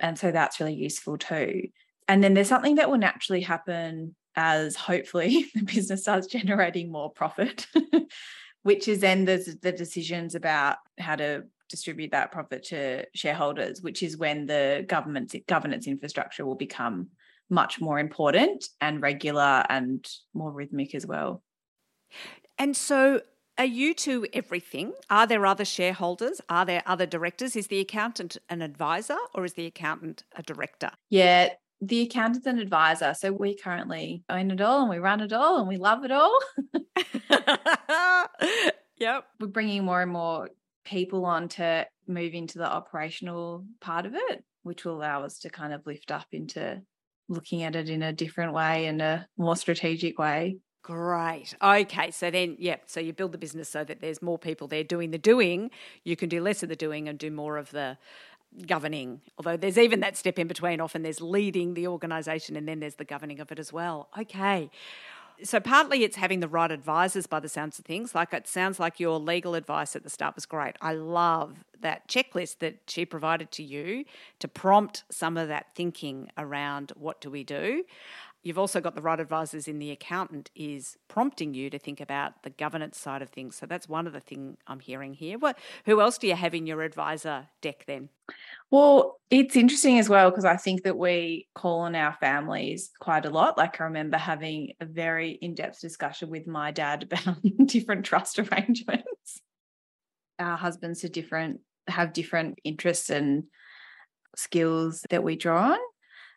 And 0.00 0.18
so 0.18 0.30
that's 0.30 0.60
really 0.60 0.74
useful 0.74 1.16
too 1.16 1.62
and 2.08 2.22
then 2.22 2.34
there's 2.34 2.48
something 2.48 2.76
that 2.76 2.90
will 2.90 2.98
naturally 2.98 3.40
happen 3.40 4.14
as 4.36 4.76
hopefully 4.76 5.46
the 5.54 5.62
business 5.62 6.02
starts 6.02 6.26
generating 6.26 6.90
more 6.90 7.10
profit, 7.10 7.66
which 8.62 8.88
is 8.88 9.00
then 9.00 9.24
there's 9.24 9.46
the 9.62 9.72
decisions 9.72 10.34
about 10.34 10.76
how 10.98 11.16
to 11.16 11.44
distribute 11.68 12.12
that 12.12 12.32
profit 12.32 12.62
to 12.64 13.04
shareholders, 13.14 13.80
which 13.82 14.02
is 14.02 14.16
when 14.16 14.46
the 14.46 14.84
government's 14.88 15.34
governance 15.48 15.86
infrastructure 15.86 16.44
will 16.44 16.54
become 16.54 17.08
much 17.50 17.80
more 17.80 17.98
important 17.98 18.66
and 18.80 19.02
regular 19.02 19.64
and 19.68 20.06
more 20.32 20.52
rhythmic 20.52 20.94
as 20.94 21.06
well. 21.06 21.42
And 22.58 22.76
so 22.76 23.20
are 23.56 23.64
you 23.64 23.94
to 23.94 24.26
everything? 24.32 24.92
Are 25.10 25.26
there 25.26 25.46
other 25.46 25.64
shareholders? 25.64 26.40
Are 26.48 26.64
there 26.64 26.82
other 26.86 27.06
directors? 27.06 27.54
Is 27.54 27.68
the 27.68 27.78
accountant 27.80 28.36
an 28.48 28.62
advisor 28.62 29.16
or 29.34 29.44
is 29.44 29.54
the 29.54 29.66
accountant 29.66 30.24
a 30.34 30.42
director? 30.42 30.90
Yeah, 31.08 31.50
the 31.86 32.02
accountant 32.02 32.46
and 32.46 32.58
advisor. 32.58 33.14
So 33.14 33.32
we 33.32 33.56
currently 33.56 34.22
own 34.28 34.50
it 34.50 34.60
all 34.60 34.80
and 34.80 34.90
we 34.90 34.98
run 34.98 35.20
it 35.20 35.32
all 35.32 35.58
and 35.58 35.68
we 35.68 35.76
love 35.76 36.04
it 36.04 36.10
all. 36.10 36.38
yep. 38.98 39.24
We're 39.40 39.46
bringing 39.48 39.84
more 39.84 40.02
and 40.02 40.10
more 40.10 40.50
people 40.84 41.24
on 41.24 41.48
to 41.48 41.86
move 42.06 42.34
into 42.34 42.58
the 42.58 42.70
operational 42.70 43.64
part 43.80 44.06
of 44.06 44.14
it, 44.14 44.44
which 44.62 44.84
will 44.84 44.96
allow 44.96 45.24
us 45.24 45.38
to 45.40 45.50
kind 45.50 45.72
of 45.72 45.86
lift 45.86 46.10
up 46.10 46.26
into 46.32 46.82
looking 47.28 47.62
at 47.62 47.76
it 47.76 47.88
in 47.88 48.02
a 48.02 48.12
different 48.12 48.52
way 48.52 48.86
and 48.86 49.00
a 49.00 49.26
more 49.36 49.56
strategic 49.56 50.18
way. 50.18 50.58
Great. 50.82 51.54
Okay. 51.62 52.10
So 52.10 52.30
then, 52.30 52.56
yeah, 52.58 52.76
so 52.84 53.00
you 53.00 53.14
build 53.14 53.32
the 53.32 53.38
business 53.38 53.70
so 53.70 53.84
that 53.84 54.00
there's 54.02 54.20
more 54.20 54.38
people 54.38 54.68
there 54.68 54.84
doing 54.84 55.12
the 55.12 55.18
doing. 55.18 55.70
You 56.04 56.14
can 56.14 56.28
do 56.28 56.42
less 56.42 56.62
of 56.62 56.68
the 56.68 56.76
doing 56.76 57.08
and 57.08 57.18
do 57.18 57.30
more 57.30 57.56
of 57.56 57.70
the 57.70 57.96
governing. 58.66 59.20
Although 59.38 59.56
there's 59.56 59.78
even 59.78 60.00
that 60.00 60.16
step 60.16 60.38
in 60.38 60.46
between. 60.46 60.80
Often 60.80 61.02
there's 61.02 61.20
leading 61.20 61.74
the 61.74 61.86
organisation 61.86 62.56
and 62.56 62.68
then 62.68 62.80
there's 62.80 62.96
the 62.96 63.04
governing 63.04 63.40
of 63.40 63.50
it 63.52 63.58
as 63.58 63.72
well. 63.72 64.08
Okay. 64.18 64.70
So 65.42 65.58
partly 65.58 66.04
it's 66.04 66.16
having 66.16 66.40
the 66.40 66.48
right 66.48 66.70
advisors 66.70 67.26
by 67.26 67.40
the 67.40 67.48
sounds 67.48 67.78
of 67.78 67.84
things. 67.84 68.14
Like 68.14 68.32
it 68.32 68.46
sounds 68.46 68.78
like 68.78 69.00
your 69.00 69.18
legal 69.18 69.54
advice 69.54 69.96
at 69.96 70.04
the 70.04 70.10
start 70.10 70.36
was 70.36 70.46
great. 70.46 70.76
I 70.80 70.94
love 70.94 71.64
that 71.80 72.08
checklist 72.08 72.58
that 72.60 72.76
she 72.86 73.04
provided 73.04 73.50
to 73.52 73.62
you 73.62 74.04
to 74.38 74.48
prompt 74.48 75.02
some 75.10 75.36
of 75.36 75.48
that 75.48 75.66
thinking 75.74 76.30
around 76.38 76.92
what 76.96 77.20
do 77.20 77.30
we 77.30 77.42
do. 77.42 77.84
You've 78.44 78.58
also 78.58 78.82
got 78.82 78.94
the 78.94 79.00
right 79.00 79.18
advisors 79.18 79.66
in 79.66 79.78
the 79.78 79.90
accountant 79.90 80.50
is 80.54 80.98
prompting 81.08 81.54
you 81.54 81.70
to 81.70 81.78
think 81.78 81.98
about 81.98 82.42
the 82.42 82.50
governance 82.50 82.98
side 82.98 83.22
of 83.22 83.30
things. 83.30 83.56
So 83.56 83.64
that's 83.64 83.88
one 83.88 84.06
of 84.06 84.12
the 84.12 84.20
things 84.20 84.58
I'm 84.66 84.80
hearing 84.80 85.14
here. 85.14 85.38
What 85.38 85.58
who 85.86 86.02
else 86.02 86.18
do 86.18 86.26
you 86.26 86.34
have 86.34 86.54
in 86.54 86.66
your 86.66 86.82
advisor 86.82 87.48
deck 87.62 87.84
then? 87.86 88.10
Well, 88.70 89.18
it's 89.30 89.56
interesting 89.56 89.98
as 89.98 90.10
well 90.10 90.28
because 90.28 90.44
I 90.44 90.58
think 90.58 90.82
that 90.82 90.98
we 90.98 91.48
call 91.54 91.80
on 91.80 91.94
our 91.94 92.12
families 92.20 92.90
quite 93.00 93.24
a 93.24 93.30
lot. 93.30 93.56
Like 93.56 93.80
I 93.80 93.84
remember 93.84 94.18
having 94.18 94.72
a 94.78 94.84
very 94.84 95.30
in-depth 95.30 95.80
discussion 95.80 96.28
with 96.28 96.46
my 96.46 96.70
dad 96.70 97.04
about 97.04 97.38
different 97.66 98.04
trust 98.04 98.38
arrangements. 98.38 99.40
Our 100.38 100.58
husbands 100.58 101.02
are 101.02 101.08
different, 101.08 101.60
have 101.88 102.12
different 102.12 102.58
interests 102.62 103.08
and 103.08 103.44
skills 104.36 105.02
that 105.08 105.24
we 105.24 105.36
draw 105.36 105.72
on. 105.72 105.78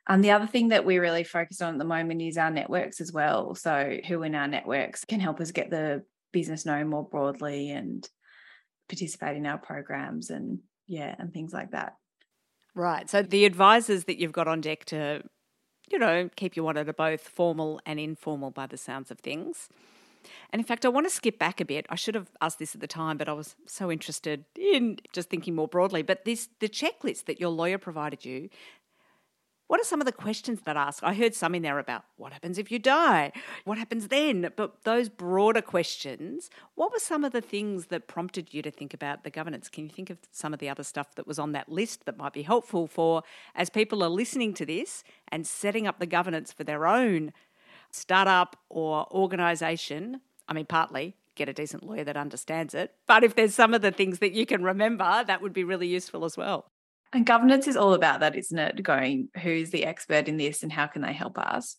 And 0.08 0.24
the 0.24 0.32
other 0.32 0.48
thing 0.48 0.70
that 0.70 0.86
we 0.86 1.00
really 1.00 1.24
focus 1.24 1.62
on 1.62 1.74
at 1.74 1.80
the 1.80 1.86
moment 1.86 2.22
is 2.22 2.38
our 2.38 2.50
networks 2.50 3.02
as 3.02 3.12
well. 3.12 3.56
So, 3.56 3.98
who 4.08 4.24
in 4.24 4.36
our 4.36 4.48
networks 4.48 5.04
can 5.04 5.20
help 5.20 5.42
us 5.42 5.52
get 5.52 5.70
the 5.70 6.04
business 6.32 6.66
known 6.66 6.88
more 6.88 7.04
broadly 7.04 7.72
and 7.72 8.08
participate 8.88 9.36
in 9.36 9.46
our 9.46 9.58
programs 9.58 10.30
and, 10.30 10.60
yeah, 10.88 11.14
and 11.20 11.34
things 11.34 11.52
like 11.52 11.72
that. 11.72 11.94
Right. 12.74 13.10
So, 13.10 13.22
the 13.22 13.46
advisors 13.46 14.06
that 14.06 14.18
you've 14.18 14.32
got 14.32 14.48
on 14.48 14.62
deck 14.62 14.86
to, 14.86 15.24
you 15.92 16.00
know, 16.00 16.30
keep 16.38 16.56
you 16.56 16.64
wanted 16.64 16.88
are 16.88 16.94
both 16.94 17.22
formal 17.22 17.82
and 17.86 18.00
informal 18.00 18.52
by 18.52 18.66
the 18.66 18.78
sounds 18.78 19.12
of 19.12 19.20
things. 19.20 19.68
And 20.52 20.60
in 20.60 20.66
fact, 20.66 20.86
I 20.86 20.90
want 20.90 21.06
to 21.06 21.14
skip 21.14 21.40
back 21.40 21.60
a 21.60 21.66
bit. 21.66 21.86
I 21.90 21.96
should 21.96 22.16
have 22.16 22.30
asked 22.42 22.60
this 22.60 22.76
at 22.76 22.82
the 22.82 22.88
time, 22.88 23.18
but 23.18 23.30
I 23.30 23.34
was 23.34 23.56
so 23.66 23.92
interested 23.92 24.46
in 24.58 25.00
just 25.14 25.30
thinking 25.30 25.56
more 25.56 25.68
broadly. 25.68 26.02
But 26.02 26.26
this 26.26 26.50
the 26.60 26.70
checklist 26.70 27.26
that 27.26 27.40
your 27.40 27.50
lawyer 27.50 27.78
provided 27.78 28.26
you 28.26 28.50
what 29.68 29.82
are 29.82 29.86
some 29.86 30.00
of 30.00 30.06
the 30.06 30.14
questions 30.14 30.62
that 30.62 30.78
ask? 30.78 31.04
I 31.04 31.14
heard 31.14 31.36
some 31.36 31.54
in 31.54 31.62
there 31.62 31.78
about 31.78 32.06
what 32.16 32.32
happens 32.32 32.58
if 32.58 32.72
you 32.72 32.80
die? 32.80 33.34
What 33.66 33.78
happens 33.78 34.08
then? 34.08 34.50
But 34.56 34.84
those 34.84 35.10
broader 35.10 35.62
questions, 35.62 36.50
what 36.76 36.92
were 36.92 37.00
some 37.00 37.26
of 37.26 37.34
the 37.34 37.42
things 37.42 37.88
that 37.88 38.08
prompted 38.08 38.54
you 38.54 38.62
to 38.62 38.72
think 38.72 38.94
about 38.94 39.24
the 39.24 39.30
governance? 39.30 39.68
Can 39.70 39.86
you 39.86 39.90
think 39.90 40.10
of 40.10 40.20
some 40.32 40.54
of 40.54 40.60
the 40.60 40.70
other 40.70 40.84
stuff 40.84 41.16
that 41.16 41.28
was 41.28 41.38
on 41.38 41.52
that 41.52 41.70
list 41.70 42.06
that 42.06 42.18
might 42.18 42.34
be 42.34 42.44
helpful 42.44 42.88
for 42.88 43.24
as 43.56 43.70
people 43.70 44.04
are 44.04 44.10
listening 44.10 44.54
to 44.54 44.66
this 44.66 45.04
and 45.30 45.46
setting 45.46 45.86
up 45.86 46.00
the 46.00 46.06
governance 46.06 46.54
for 46.54 46.64
their 46.64 46.88
own 46.88 47.34
startup 47.92 48.58
or 48.70 49.06
organisation? 49.14 50.22
I 50.48 50.54
mean, 50.54 50.66
partly 50.66 51.16
get 51.36 51.50
a 51.50 51.54
decent 51.54 51.84
lawyer 51.84 52.04
that 52.04 52.18
understands 52.18 52.74
it. 52.74 52.94
But 53.06 53.24
if 53.24 53.36
there's 53.36 53.54
some 53.54 53.74
of 53.74 53.82
the 53.82 53.92
things 53.92 54.20
that 54.20 54.32
you 54.32 54.46
can 54.46 54.64
remember, 54.64 55.24
that 55.28 55.42
would 55.42 55.54
be 55.54 55.64
really 55.64 55.88
useful 55.88 56.26
as 56.26 56.36
well. 56.36 56.66
And 57.14 57.26
governance 57.26 57.68
is 57.68 57.78
all 57.78 57.94
about 57.94 58.20
that, 58.20 58.36
isn't 58.36 58.58
it? 58.58 58.84
Going, 58.84 59.30
who's 59.42 59.70
the 59.70 59.86
expert 59.86 60.28
in 60.28 60.38
this 60.38 60.64
and 60.64 60.72
how 60.72 60.88
can 60.88 61.02
they 61.02 61.14
help 61.14 61.38
us? 61.38 61.76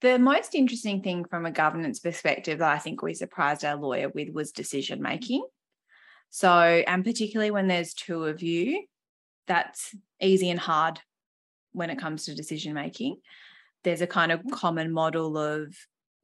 The 0.00 0.18
most 0.18 0.54
interesting 0.54 1.02
thing 1.02 1.24
from 1.24 1.44
a 1.44 1.50
governance 1.50 1.98
perspective 1.98 2.60
that 2.60 2.72
I 2.72 2.78
think 2.78 3.02
we 3.02 3.14
surprised 3.14 3.64
our 3.64 3.76
lawyer 3.76 4.08
with 4.08 4.32
was 4.32 4.52
decision 4.52 5.02
making. 5.02 5.44
So, 6.30 6.50
and 6.50 7.04
particularly 7.04 7.50
when 7.50 7.66
there's 7.66 7.94
two 7.94 8.24
of 8.24 8.42
you, 8.42 8.84
that's 9.48 9.94
easy 10.20 10.50
and 10.50 10.60
hard 10.60 11.00
when 11.72 11.90
it 11.90 11.98
comes 11.98 12.24
to 12.24 12.34
decision 12.34 12.74
making. 12.74 13.16
There's 13.82 14.02
a 14.02 14.06
kind 14.06 14.30
of 14.30 14.42
common 14.52 14.92
model 14.92 15.36
of 15.36 15.74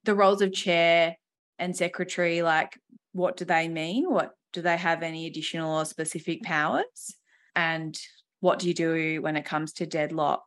the 0.05 0.15
roles 0.15 0.43
of 0.43 0.53
chair 0.53 1.17
and 1.59 1.77
secretary, 1.77 2.43
like 2.43 2.79
what 3.13 3.37
do 3.37 3.45
they 3.45 3.69
mean? 3.69 4.11
What 4.11 4.33
do 4.53 4.61
they 4.61 4.77
have 4.77 5.03
any 5.03 5.27
additional 5.27 5.79
or 5.79 5.85
specific 5.85 6.43
powers? 6.43 7.17
And 7.57 7.99
what 8.45 8.59
do 8.59 8.69
you 8.69 8.75
do 8.75 9.23
when 9.23 9.37
it 9.37 9.45
comes 9.47 9.73
to 9.73 9.87
deadlock 9.87 10.45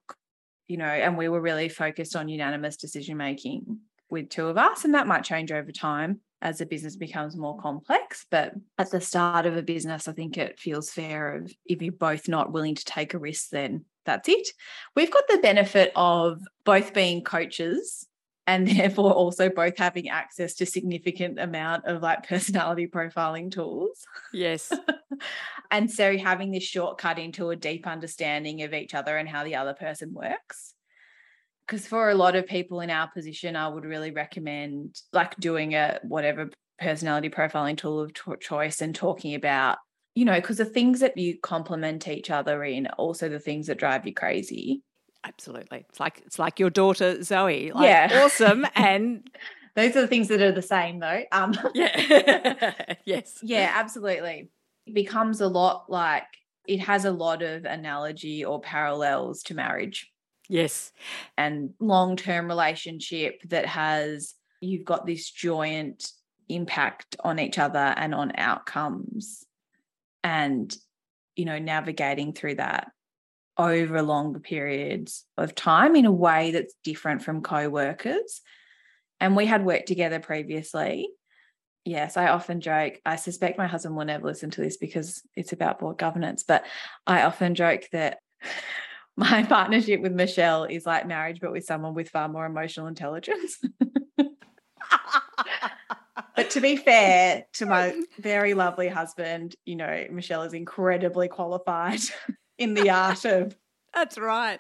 you 0.68 0.78
know 0.78 0.86
and 0.86 1.18
we 1.18 1.28
were 1.28 1.42
really 1.42 1.68
focused 1.68 2.16
on 2.16 2.30
unanimous 2.30 2.78
decision 2.78 3.18
making 3.18 3.80
with 4.12 4.30
two 4.30 4.46
of 4.46 4.56
us 4.56 4.86
and 4.86 4.94
that 4.94 5.08
might 5.08 5.24
change 5.24 5.52
over 5.52 5.72
time 5.72 6.20
as 6.40 6.60
the 6.60 6.66
business 6.68 6.96
becomes 6.96 7.36
more 7.36 7.58
complex 7.58 8.28
but 8.30 8.54
at 8.78 8.92
the 8.92 9.02
start 9.02 9.48
of 9.48 9.58
a 9.58 9.64
business 9.64 10.08
i 10.08 10.12
think 10.12 10.38
it 10.38 10.60
feels 10.60 10.92
fair 10.92 11.38
of 11.38 11.52
if 11.66 11.82
you're 11.82 11.92
both 11.92 12.28
not 12.28 12.52
willing 12.52 12.76
to 12.76 12.86
take 12.86 13.16
a 13.16 13.20
risk 13.20 13.50
then 13.50 13.84
that's 14.06 14.30
it. 14.30 14.48
We've 14.96 15.12
got 15.12 15.26
the 15.28 15.40
benefit 15.40 15.92
of 15.94 16.42
both 16.64 16.94
being 16.94 17.26
coaches 17.26 18.08
and 18.48 18.68
therefore 18.78 19.12
also 19.12 19.50
both 19.50 19.78
having 19.78 20.10
access 20.10 20.56
to 20.56 20.66
significant 20.66 21.40
amount 21.40 21.86
of 21.86 22.02
like 22.02 22.28
personality 22.28 22.88
profiling 22.88 23.52
tools. 23.52 24.04
Yes. 24.34 24.72
And 25.70 25.92
so 25.92 26.18
having 26.18 26.52
this 26.52 26.64
shortcut 26.64 27.20
into 27.20 27.50
a 27.50 27.56
deep 27.58 27.88
understanding 27.88 28.62
of 28.62 28.74
each 28.74 28.94
other 28.94 29.18
and 29.18 29.28
how 29.28 29.44
the 29.44 29.56
other 29.56 29.74
person 29.74 30.14
works. 30.14 30.74
Because 31.68 31.86
for 31.86 32.10
a 32.10 32.16
lot 32.16 32.38
of 32.38 32.48
people 32.48 32.80
in 32.80 32.90
our 32.90 33.10
position 33.10 33.58
i 33.58 33.68
would 33.68 33.84
really 33.84 34.12
recommend 34.12 34.96
like 35.12 35.36
doing 35.36 35.76
a 35.76 36.00
whatever 36.04 36.50
personality 36.80 37.30
profiling 37.30 37.78
tool 37.78 38.00
of 38.00 38.40
choice 38.40 38.80
and 38.80 38.96
talking 38.96 39.36
about 39.36 39.78
you 40.16 40.24
know 40.24 40.36
because 40.36 40.58
the 40.58 40.64
things 40.64 41.02
that 41.02 41.18
you 41.18 41.38
complement 41.42 42.08
each 42.08 42.30
other 42.30 42.64
in 42.64 42.88
also 42.98 43.28
the 43.28 43.40
things 43.40 43.68
that 43.68 43.78
drive 43.78 44.08
you 44.08 44.14
crazy 44.14 44.82
Absolutely. 45.28 45.86
It's 45.90 46.00
like 46.00 46.24
it's 46.26 46.40
like 46.40 46.60
your 46.60 46.70
daughter 46.70 47.22
Zoe. 47.22 47.72
Like, 47.72 47.84
yeah. 47.84 48.24
Awesome. 48.24 48.66
And 48.76 49.30
those 49.76 49.96
are 49.96 50.02
the 50.02 50.08
things 50.08 50.30
that 50.30 50.42
are 50.42 50.52
the 50.52 50.62
same 50.62 51.00
though. 51.00 51.24
Um 51.32 51.54
Yeah. 51.74 52.74
yes. 53.06 53.40
Yeah, 53.44 53.72
absolutely. 53.76 54.50
It 54.86 54.94
becomes 54.94 55.42
a 55.42 55.48
lot 55.48 55.86
like 55.90 56.24
it 56.68 56.80
has 56.80 57.06
a 57.06 57.12
lot 57.12 57.42
of 57.44 57.66
analogy 57.66 58.44
or 58.44 58.60
parallels 58.60 59.44
to 59.44 59.54
marriage. 59.54 60.10
Yes. 60.50 60.92
And 61.38 61.72
long-term 61.80 62.48
relationship 62.48 63.42
that 63.50 63.66
has 63.66 64.34
you've 64.62 64.86
got 64.86 65.06
this 65.06 65.30
joint 65.30 66.10
impact 66.50 67.18
on 67.24 67.40
each 67.40 67.60
other 67.60 67.80
and 67.80 68.16
on 68.16 68.32
outcomes 68.38 69.44
and 70.24 70.76
you 71.36 71.44
know 71.46 71.60
navigating 71.60 72.34
through 72.34 72.56
that 72.56 72.92
over 73.58 74.02
longer 74.02 74.40
periods 74.40 75.26
of 75.38 75.56
time 75.56 75.96
in 75.96 76.06
a 76.06 76.12
way 76.12 76.52
that's 76.52 76.74
different 76.84 77.24
from 77.24 77.42
co-workers. 77.42 78.42
And 79.20 79.36
we 79.36 79.46
had 79.46 79.66
worked 79.66 79.88
together 79.88 80.20
previously. 80.20 81.10
Yes 81.86 82.18
i 82.18 82.28
often 82.28 82.60
joke 82.60 83.00
i 83.06 83.16
suspect 83.16 83.58
my 83.58 83.66
husband 83.66 83.96
will 83.96 84.04
never 84.04 84.28
listen 84.28 84.50
to 84.50 84.60
this 84.60 84.76
because 84.76 85.22
it's 85.38 85.54
about 85.54 85.80
board 85.80 85.98
governance 85.98 86.44
but 86.44 86.66
i 87.06 87.22
often 87.22 87.56
joke 87.56 87.84
that 87.94 88.18
my 89.16 89.44
partnership 89.44 90.02
with 90.02 90.12
michelle 90.12 90.66
is 90.66 90.86
like 90.86 91.08
marriage 91.08 91.40
but 91.40 91.54
with 91.54 91.64
someone 91.64 91.94
with 91.94 92.10
far 92.10 92.28
more 92.28 92.46
emotional 92.46 92.88
intelligence. 92.88 93.58
But 96.36 96.52
to 96.52 96.62
be 96.62 96.78
fair 96.78 97.46
to 97.54 97.66
my 97.66 98.00
very 98.20 98.54
lovely 98.54 98.88
husband 98.88 99.56
you 99.66 99.76
know 99.76 100.06
michelle 100.12 100.44
is 100.44 100.54
incredibly 100.54 101.28
qualified 101.28 102.00
in 102.58 102.74
the 102.74 102.90
art 102.90 103.26
of 103.26 103.56
that's 103.94 104.18
right. 104.18 104.60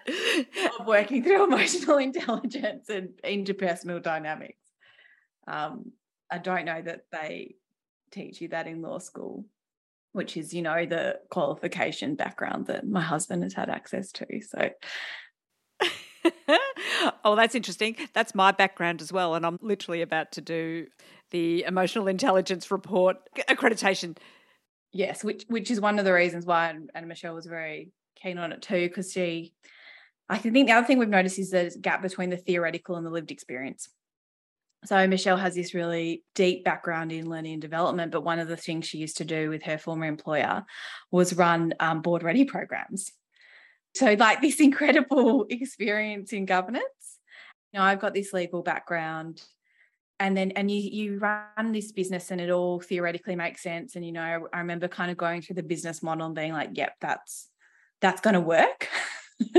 of 0.79 0.87
working 0.87 1.23
through 1.23 1.43
emotional 1.51 1.97
intelligence 1.97 2.89
and 2.89 3.09
interpersonal 3.23 4.01
dynamics. 4.01 4.57
Um, 5.47 5.91
i 6.29 6.37
don't 6.37 6.65
know 6.65 6.81
that 6.81 7.05
they 7.11 7.55
teach 8.11 8.41
you 8.41 8.49
that 8.49 8.67
in 8.67 8.81
law 8.81 8.99
school 8.99 9.45
which 10.11 10.35
is 10.35 10.53
you 10.53 10.61
know 10.61 10.85
the 10.85 11.19
qualification 11.29 12.15
background 12.15 12.67
that 12.67 12.85
my 12.87 13.01
husband 13.01 13.43
has 13.43 13.53
had 13.53 13.69
access 13.69 14.11
to 14.11 14.25
so. 14.41 14.69
Oh 17.23 17.35
that's 17.35 17.55
interesting. 17.55 17.95
That's 18.13 18.35
my 18.35 18.51
background 18.51 19.01
as 19.01 19.13
well 19.13 19.35
and 19.35 19.45
i'm 19.45 19.59
literally 19.61 20.01
about 20.01 20.31
to 20.33 20.41
do 20.41 20.87
the 21.31 21.63
emotional 21.63 22.07
intelligence 22.07 22.69
report 22.71 23.17
accreditation 23.49 24.17
yes 24.97 25.23
which 25.23 25.45
which 25.47 25.69
is 25.69 25.79
one 25.79 25.99
of 25.99 26.05
the 26.05 26.13
reasons 26.13 26.45
why 26.45 26.75
and, 26.95 27.07
michelle 27.07 27.35
was 27.35 27.45
very 27.45 27.91
keen 28.21 28.37
on 28.37 28.51
it 28.51 28.61
too 28.61 28.87
because 28.87 29.11
she 29.11 29.53
I 30.29 30.37
think 30.37 30.53
the 30.53 30.73
other 30.73 30.85
thing 30.85 30.97
we've 30.97 31.07
noticed 31.07 31.39
is 31.39 31.51
the 31.51 31.73
gap 31.79 32.01
between 32.01 32.29
the 32.29 32.37
theoretical 32.37 32.95
and 32.95 33.05
the 33.05 33.09
lived 33.09 33.31
experience. 33.31 33.89
So 34.85 35.07
Michelle 35.07 35.37
has 35.37 35.55
this 35.55 35.73
really 35.73 36.23
deep 36.35 36.63
background 36.63 37.11
in 37.11 37.29
learning 37.29 37.53
and 37.53 37.61
development, 37.61 38.11
but 38.11 38.23
one 38.23 38.39
of 38.39 38.47
the 38.47 38.57
things 38.57 38.85
she 38.85 38.97
used 38.97 39.17
to 39.17 39.25
do 39.25 39.49
with 39.49 39.63
her 39.63 39.77
former 39.77 40.05
employer 40.05 40.65
was 41.11 41.33
run 41.33 41.73
um, 41.79 42.01
board 42.01 42.23
ready 42.23 42.45
programs. 42.45 43.11
So 43.95 44.13
like 44.13 44.41
this 44.41 44.59
incredible 44.59 45.45
experience 45.49 46.33
in 46.33 46.45
governance. 46.45 46.83
Know, 47.73 47.81
I've 47.81 47.99
got 47.99 48.13
this 48.13 48.33
legal 48.33 48.63
background 48.63 49.41
and 50.19 50.35
then 50.35 50.51
and 50.51 50.69
you 50.71 50.79
you 50.79 51.19
run 51.19 51.71
this 51.71 51.91
business 51.91 52.31
and 52.31 52.41
it 52.41 52.49
all 52.49 52.79
theoretically 52.79 53.35
makes 53.35 53.61
sense. 53.61 53.95
And 53.95 54.05
you 54.05 54.11
know 54.11 54.47
i 54.53 54.59
remember 54.59 54.87
kind 54.87 55.11
of 55.11 55.17
going 55.17 55.41
through 55.41 55.55
the 55.55 55.63
business 55.63 56.01
model 56.01 56.25
and 56.25 56.35
being 56.35 56.53
like 56.53 56.71
yep 56.73 56.93
that's 57.01 57.49
that's 58.01 58.21
going 58.21 58.35
to 58.35 58.41
work. 58.41 58.89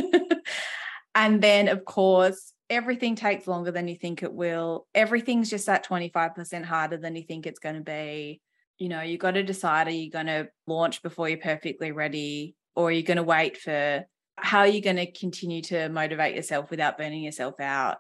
And 1.19 1.43
then 1.43 1.67
of 1.67 1.85
course 1.85 2.53
everything 2.71 3.17
takes 3.17 3.49
longer 3.49 3.73
than 3.73 3.89
you 3.89 3.97
think 3.97 4.23
it 4.23 4.33
will. 4.33 4.87
Everything's 4.95 5.51
just 5.51 5.67
that 5.67 5.85
25% 5.85 6.65
harder 6.65 6.97
than 6.97 7.17
you 7.17 7.25
think 7.25 7.45
it's 7.45 7.59
going 7.59 7.75
to 7.75 7.81
be. 7.81 8.41
You 8.79 8.89
know 8.89 9.03
you've 9.03 9.19
got 9.19 9.33
to 9.33 9.43
decide 9.43 9.89
are 9.89 9.91
you 9.91 10.13
going 10.13 10.27
to 10.27 10.49
launch 10.69 11.03
before 11.03 11.29
you're 11.29 11.39
perfectly 11.39 11.91
ready 11.91 12.55
or 12.77 12.89
are 12.89 12.93
you 12.93 13.03
going 13.03 13.17
to 13.17 13.25
wait 13.25 13.57
for 13.57 14.07
how 14.37 14.61
are 14.61 14.69
you 14.69 14.81
going 14.81 14.95
to 14.95 15.11
continue 15.11 15.63
to 15.63 15.89
motivate 15.89 16.37
yourself 16.37 16.71
without 16.71 16.97
burning 16.97 17.25
yourself 17.25 17.59
out 17.59 17.97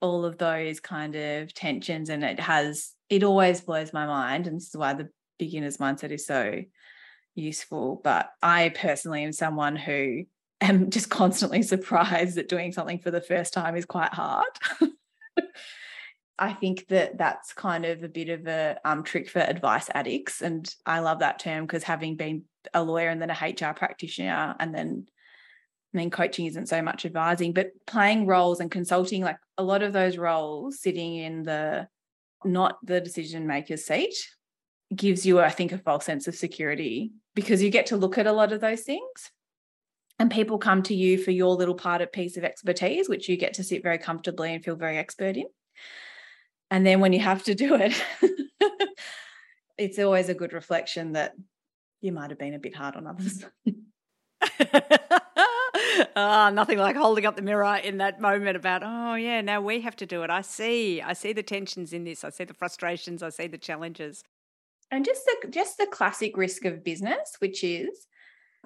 all 0.00 0.24
of 0.24 0.38
those 0.38 0.80
kind 0.80 1.14
of 1.14 1.52
tensions 1.54 2.08
and 2.08 2.22
it 2.22 2.40
has 2.40 2.92
it 3.08 3.22
always 3.22 3.60
blows 3.60 3.92
my 3.92 4.06
mind 4.06 4.46
and 4.46 4.56
this 4.56 4.68
is 4.68 4.76
why 4.76 4.92
the 4.92 5.08
beginner's 5.38 5.78
mindset 5.78 6.10
is 6.10 6.26
so 6.26 6.62
useful 7.34 8.00
but 8.02 8.30
i 8.42 8.68
personally 8.70 9.22
am 9.24 9.32
someone 9.32 9.76
who 9.76 10.24
am 10.60 10.90
just 10.90 11.08
constantly 11.08 11.62
surprised 11.62 12.36
that 12.36 12.48
doing 12.48 12.72
something 12.72 12.98
for 12.98 13.10
the 13.10 13.20
first 13.20 13.52
time 13.52 13.76
is 13.76 13.84
quite 13.84 14.12
hard 14.12 14.46
I 16.38 16.52
think 16.52 16.86
that 16.88 17.18
that's 17.18 17.52
kind 17.52 17.84
of 17.84 18.04
a 18.04 18.08
bit 18.08 18.28
of 18.28 18.46
a 18.46 18.78
um, 18.84 19.02
trick 19.02 19.28
for 19.28 19.40
advice 19.40 19.90
addicts. 19.92 20.40
And 20.40 20.72
I 20.86 21.00
love 21.00 21.18
that 21.18 21.40
term 21.40 21.66
because 21.66 21.82
having 21.82 22.14
been 22.14 22.44
a 22.72 22.82
lawyer 22.82 23.08
and 23.08 23.20
then 23.20 23.30
a 23.30 23.32
HR 23.32 23.74
practitioner 23.74 24.54
and 24.60 24.72
then 24.72 25.06
I 25.94 25.96
mean, 25.96 26.10
coaching 26.10 26.46
isn't 26.46 26.68
so 26.68 26.82
much 26.82 27.06
advising, 27.06 27.52
but 27.52 27.70
playing 27.86 28.26
roles 28.26 28.60
and 28.60 28.70
consulting, 28.70 29.22
like 29.22 29.38
a 29.56 29.62
lot 29.62 29.82
of 29.82 29.92
those 29.92 30.18
roles 30.18 30.80
sitting 30.80 31.16
in 31.16 31.44
the 31.44 31.88
not 32.44 32.78
the 32.84 33.00
decision 33.00 33.46
maker's 33.46 33.86
seat 33.86 34.14
gives 34.94 35.26
you, 35.26 35.40
I 35.40 35.50
think, 35.50 35.72
a 35.72 35.78
false 35.78 36.04
sense 36.04 36.28
of 36.28 36.34
security 36.34 37.12
because 37.34 37.62
you 37.62 37.70
get 37.70 37.86
to 37.86 37.96
look 37.96 38.18
at 38.18 38.26
a 38.26 38.32
lot 38.32 38.52
of 38.52 38.60
those 38.60 38.82
things. 38.82 39.30
And 40.18 40.30
people 40.30 40.58
come 40.58 40.82
to 40.84 40.94
you 40.94 41.16
for 41.16 41.30
your 41.30 41.54
little 41.54 41.74
part 41.74 42.02
of 42.02 42.12
piece 42.12 42.36
of 42.36 42.44
expertise, 42.44 43.08
which 43.08 43.28
you 43.28 43.36
get 43.36 43.54
to 43.54 43.64
sit 43.64 43.82
very 43.82 43.98
comfortably 43.98 44.52
and 44.52 44.64
feel 44.64 44.74
very 44.74 44.98
expert 44.98 45.36
in. 45.36 45.46
And 46.70 46.84
then 46.84 47.00
when 47.00 47.12
you 47.12 47.20
have 47.20 47.44
to 47.44 47.54
do 47.54 47.76
it, 47.76 48.02
it's 49.78 49.98
always 49.98 50.28
a 50.28 50.34
good 50.34 50.52
reflection 50.52 51.12
that 51.12 51.34
you 52.00 52.12
might 52.12 52.30
have 52.30 52.38
been 52.38 52.54
a 52.54 52.58
bit 52.58 52.74
hard 52.74 52.96
on 52.96 53.06
others. 53.06 53.44
oh, 56.16 56.50
nothing 56.54 56.78
like 56.78 56.96
holding 56.96 57.26
up 57.26 57.36
the 57.36 57.42
mirror 57.42 57.76
in 57.76 57.98
that 57.98 58.20
moment 58.20 58.56
about, 58.56 58.82
oh, 58.84 59.14
yeah, 59.14 59.40
now 59.40 59.60
we 59.60 59.80
have 59.80 59.96
to 59.96 60.06
do 60.06 60.22
it. 60.22 60.30
I 60.30 60.40
see. 60.40 61.00
I 61.02 61.12
see 61.12 61.32
the 61.32 61.42
tensions 61.42 61.92
in 61.92 62.04
this. 62.04 62.24
I 62.24 62.30
see 62.30 62.44
the 62.44 62.54
frustrations. 62.54 63.22
I 63.22 63.30
see 63.30 63.46
the 63.46 63.58
challenges. 63.58 64.24
And 64.90 65.04
just 65.04 65.24
the, 65.24 65.48
just 65.48 65.78
the 65.78 65.86
classic 65.86 66.36
risk 66.36 66.64
of 66.64 66.84
business, 66.84 67.36
which 67.40 67.62
is 67.62 68.06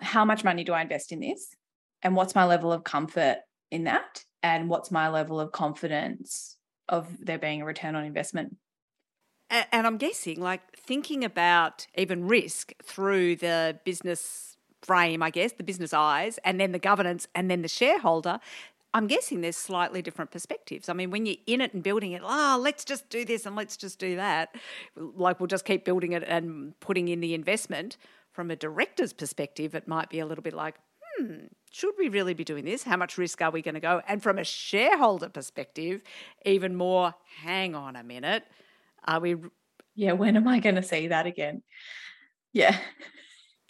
how 0.01 0.25
much 0.25 0.44
money 0.44 0.64
do 0.64 0.72
I 0.72 0.83
invest 0.83 1.12
in 1.12 1.20
this? 1.20 1.55
And 2.03 2.16
what's 2.16 2.35
my 2.35 2.44
level 2.44 2.72
of 2.72 2.85
comfort 2.85 3.38
in 3.70 3.85
that? 3.85 4.25
And 4.42 4.68
what's 4.68 4.90
my 4.90 5.09
level 5.09 5.40
of 5.40 5.53
confidence 5.53 6.57
of 6.88 7.09
there 7.20 7.38
being 7.38 7.62
a 7.62 7.64
return 7.64 7.94
on 7.94 8.05
investment? 8.05 8.57
And 9.51 9.87
I'm 9.87 9.98
guessing, 9.98 10.40
like 10.40 10.62
thinking 10.77 11.25
about 11.25 11.87
even 11.94 12.27
risk 12.27 12.72
through 12.83 13.37
the 13.37 13.79
business 13.85 14.51
frame, 14.83 15.23
I 15.23 15.31
guess, 15.31 15.53
the 15.53 15.62
business 15.62 15.95
eyes, 15.95 16.38
and 16.45 16.61
then 16.61 16.73
the 16.73 16.79
governance, 16.79 17.27
and 17.35 17.51
then 17.51 17.62
the 17.62 17.68
shareholder. 17.68 18.40
I'm 18.95 19.07
guessing 19.07 19.40
there's 19.40 19.57
slightly 19.57 20.03
different 20.03 20.31
perspectives. 20.31 20.88
I 20.88 20.92
mean, 20.92 21.11
when 21.11 21.25
you're 21.25 21.37
in 21.47 21.62
it 21.62 21.73
and 21.73 21.83
building 21.83 22.12
it, 22.12 22.21
oh, 22.23 22.61
let's 22.61 22.85
just 22.85 23.09
do 23.09 23.25
this 23.25 23.47
and 23.47 23.57
let's 23.57 23.77
just 23.77 23.99
do 23.99 24.16
that, 24.16 24.55
like 24.97 25.40
we'll 25.40 25.47
just 25.47 25.64
keep 25.64 25.85
building 25.85 26.12
it 26.12 26.23
and 26.27 26.79
putting 26.81 27.09
in 27.09 27.21
the 27.21 27.33
investment. 27.33 27.97
From 28.33 28.51
a 28.51 28.57
director's 28.57 29.12
perspective, 29.12 29.75
it 29.75 29.87
might 29.87 30.11
be 30.11 30.18
a 30.18 30.27
little 30.27 30.42
bit 30.42 30.55
like, 30.55 30.77
hmm, 31.03 31.47
should 31.71 31.95
we 31.99 32.09
really 32.09 32.35
be 32.35 32.45
doing 32.45 32.64
this? 32.64 32.83
How 32.83 32.97
much 32.97 33.16
risk 33.18 33.40
are 33.40 33.51
we 33.51 33.62
going 33.62 33.75
to 33.75 33.81
go? 33.81 34.03
And 34.09 34.23
from 34.23 34.38
a 34.38 34.45
shareholder 34.45 35.29
perspective, 35.29 36.03
even 36.45 36.75
more, 36.75 37.14
hang 37.42 37.75
on 37.75 37.97
a 37.97 38.03
minute. 38.03 38.45
Are 39.07 39.21
we. 39.21 39.37
Yeah, 39.95 40.12
when 40.12 40.37
am 40.37 40.49
I 40.49 40.61
going 40.61 40.77
to 40.77 40.83
see 40.83 41.09
that 41.09 41.27
again? 41.27 41.62
Yeah 42.53 42.79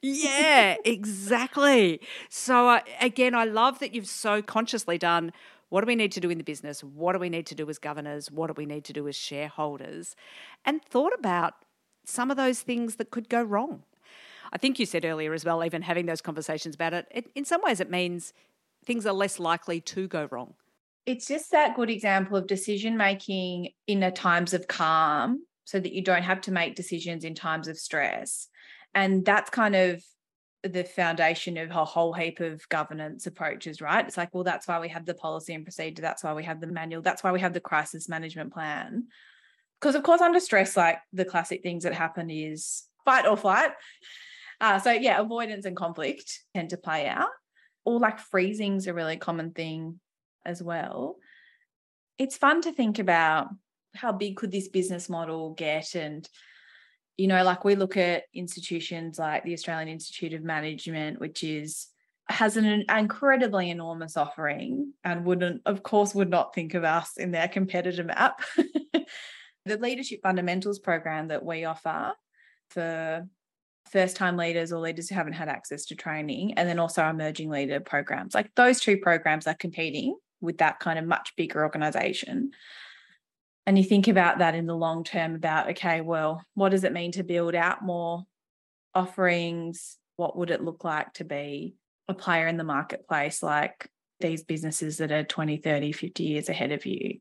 yeah, 0.02 0.76
exactly. 0.84 2.00
So 2.28 2.68
uh, 2.68 2.80
again, 3.00 3.34
I 3.34 3.44
love 3.44 3.78
that 3.78 3.94
you've 3.94 4.08
so 4.08 4.42
consciously 4.42 4.98
done 4.98 5.32
what 5.72 5.80
do 5.80 5.86
we 5.86 5.96
need 5.96 6.12
to 6.12 6.20
do 6.20 6.28
in 6.28 6.36
the 6.36 6.44
business? 6.44 6.84
What 6.84 7.14
do 7.14 7.18
we 7.18 7.30
need 7.30 7.46
to 7.46 7.54
do 7.54 7.66
as 7.70 7.78
governors? 7.78 8.30
What 8.30 8.48
do 8.48 8.54
we 8.54 8.66
need 8.66 8.84
to 8.84 8.92
do 8.92 9.08
as 9.08 9.16
shareholders? 9.16 10.14
And 10.66 10.84
thought 10.84 11.14
about 11.18 11.54
some 12.04 12.30
of 12.30 12.36
those 12.36 12.60
things 12.60 12.96
that 12.96 13.10
could 13.10 13.30
go 13.30 13.42
wrong. 13.42 13.84
I 14.52 14.58
think 14.58 14.78
you 14.78 14.84
said 14.84 15.06
earlier 15.06 15.32
as 15.32 15.46
well, 15.46 15.64
even 15.64 15.80
having 15.80 16.04
those 16.04 16.20
conversations 16.20 16.74
about 16.74 16.92
it, 16.92 17.06
it 17.10 17.30
in 17.34 17.46
some 17.46 17.62
ways 17.62 17.80
it 17.80 17.90
means 17.90 18.34
things 18.84 19.06
are 19.06 19.14
less 19.14 19.38
likely 19.38 19.80
to 19.80 20.06
go 20.08 20.28
wrong. 20.30 20.52
It's 21.06 21.26
just 21.26 21.50
that 21.52 21.74
good 21.74 21.88
example 21.88 22.36
of 22.36 22.46
decision 22.46 22.98
making 22.98 23.70
in 23.86 24.02
a 24.02 24.10
times 24.10 24.52
of 24.52 24.68
calm 24.68 25.44
so 25.64 25.80
that 25.80 25.92
you 25.92 26.02
don't 26.02 26.22
have 26.22 26.42
to 26.42 26.52
make 26.52 26.74
decisions 26.74 27.24
in 27.24 27.34
times 27.34 27.66
of 27.66 27.78
stress 27.78 28.48
and 28.94 29.24
that's 29.24 29.50
kind 29.50 29.74
of 29.74 30.02
the 30.64 30.84
foundation 30.84 31.56
of 31.56 31.70
a 31.70 31.84
whole 31.84 32.12
heap 32.12 32.40
of 32.40 32.68
governance 32.68 33.26
approaches, 33.26 33.80
right? 33.80 34.06
It's 34.06 34.16
like, 34.16 34.32
well, 34.32 34.44
that's 34.44 34.68
why 34.68 34.78
we 34.78 34.88
have 34.90 35.04
the 35.04 35.14
policy 35.14 35.54
and 35.54 35.64
procedure. 35.64 36.02
That's 36.02 36.22
why 36.22 36.34
we 36.34 36.44
have 36.44 36.60
the 36.60 36.68
manual. 36.68 37.02
That's 37.02 37.24
why 37.24 37.32
we 37.32 37.40
have 37.40 37.52
the 37.52 37.60
crisis 37.60 38.08
management 38.08 38.52
plan. 38.52 39.08
Because, 39.80 39.96
of 39.96 40.04
course, 40.04 40.20
under 40.20 40.38
stress, 40.38 40.76
like 40.76 40.98
the 41.12 41.24
classic 41.24 41.62
things 41.62 41.82
that 41.82 41.94
happen 41.94 42.30
is 42.30 42.84
fight 43.04 43.26
or 43.26 43.36
flight. 43.36 43.72
Uh, 44.60 44.78
so, 44.78 44.92
yeah, 44.92 45.20
avoidance 45.20 45.64
and 45.66 45.76
conflict 45.76 46.40
tend 46.54 46.70
to 46.70 46.76
play 46.76 47.08
out. 47.08 47.30
Or 47.84 47.98
like 47.98 48.20
freezing's 48.20 48.86
a 48.86 48.94
really 48.94 49.16
common 49.16 49.50
thing 49.50 49.98
as 50.46 50.62
well. 50.62 51.16
It's 52.18 52.36
fun 52.36 52.62
to 52.62 52.72
think 52.72 53.00
about 53.00 53.48
how 53.96 54.12
big 54.12 54.36
could 54.36 54.52
this 54.52 54.68
business 54.68 55.08
model 55.08 55.54
get 55.54 55.96
and 55.96 56.28
you 57.16 57.28
know, 57.28 57.44
like 57.44 57.64
we 57.64 57.74
look 57.74 57.96
at 57.96 58.24
institutions 58.34 59.18
like 59.18 59.44
the 59.44 59.52
Australian 59.52 59.88
Institute 59.88 60.32
of 60.32 60.42
Management, 60.42 61.20
which 61.20 61.44
is 61.44 61.88
has 62.28 62.56
an 62.56 62.84
incredibly 62.88 63.70
enormous 63.70 64.16
offering 64.16 64.92
and 65.04 65.26
wouldn't, 65.26 65.60
of 65.66 65.82
course, 65.82 66.14
would 66.14 66.30
not 66.30 66.54
think 66.54 66.74
of 66.74 66.84
us 66.84 67.16
in 67.18 67.30
their 67.30 67.48
competitor 67.48 68.04
map. 68.04 68.40
the 69.66 69.76
leadership 69.78 70.20
fundamentals 70.22 70.78
program 70.78 71.28
that 71.28 71.44
we 71.44 71.64
offer 71.64 72.12
for 72.70 73.26
first 73.90 74.16
time 74.16 74.36
leaders 74.36 74.72
or 74.72 74.80
leaders 74.80 75.08
who 75.08 75.14
haven't 75.14 75.34
had 75.34 75.48
access 75.48 75.84
to 75.86 75.94
training, 75.94 76.54
and 76.54 76.68
then 76.68 76.78
also 76.78 77.02
our 77.02 77.10
emerging 77.10 77.50
leader 77.50 77.80
programs. 77.80 78.34
Like 78.34 78.54
those 78.54 78.80
two 78.80 78.96
programs 78.96 79.46
are 79.46 79.54
competing 79.54 80.16
with 80.40 80.58
that 80.58 80.80
kind 80.80 80.98
of 80.98 81.04
much 81.04 81.34
bigger 81.36 81.62
organization 81.62 82.50
and 83.66 83.78
you 83.78 83.84
think 83.84 84.08
about 84.08 84.38
that 84.38 84.54
in 84.54 84.66
the 84.66 84.76
long 84.76 85.04
term 85.04 85.34
about 85.34 85.70
okay 85.70 86.00
well 86.00 86.42
what 86.54 86.70
does 86.70 86.84
it 86.84 86.92
mean 86.92 87.12
to 87.12 87.22
build 87.22 87.54
out 87.54 87.82
more 87.82 88.24
offerings? 88.94 89.98
What 90.16 90.36
would 90.36 90.50
it 90.50 90.62
look 90.62 90.84
like 90.84 91.12
to 91.14 91.24
be 91.24 91.74
a 92.08 92.14
player 92.14 92.46
in 92.46 92.56
the 92.56 92.64
marketplace 92.64 93.42
like 93.42 93.88
these 94.20 94.44
businesses 94.44 94.98
that 94.98 95.10
are 95.10 95.24
20 95.24 95.56
30 95.58 95.92
50 95.92 96.22
years 96.22 96.48
ahead 96.48 96.72
of 96.72 96.86
you? 96.86 97.18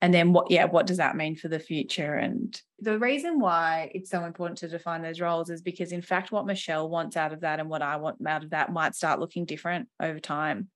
And 0.00 0.14
then 0.14 0.32
what 0.32 0.50
yeah 0.50 0.66
what 0.66 0.86
does 0.86 0.98
that 0.98 1.16
mean 1.16 1.34
for 1.34 1.48
the 1.48 1.58
future? 1.58 2.14
And 2.14 2.60
the 2.78 2.98
reason 2.98 3.40
why 3.40 3.90
it's 3.94 4.10
so 4.10 4.24
important 4.24 4.58
to 4.58 4.68
define 4.68 5.02
those 5.02 5.20
roles 5.20 5.50
is 5.50 5.62
because 5.62 5.90
in 5.92 6.02
fact 6.02 6.30
what 6.30 6.46
michelle 6.46 6.88
wants 6.88 7.16
out 7.16 7.32
of 7.32 7.40
that 7.40 7.58
and 7.58 7.68
what 7.68 7.82
i 7.82 7.96
want 7.96 8.24
out 8.24 8.44
of 8.44 8.50
that 8.50 8.72
might 8.72 8.94
start 8.94 9.18
looking 9.18 9.44
different 9.44 9.88
over 10.00 10.20
time 10.20 10.68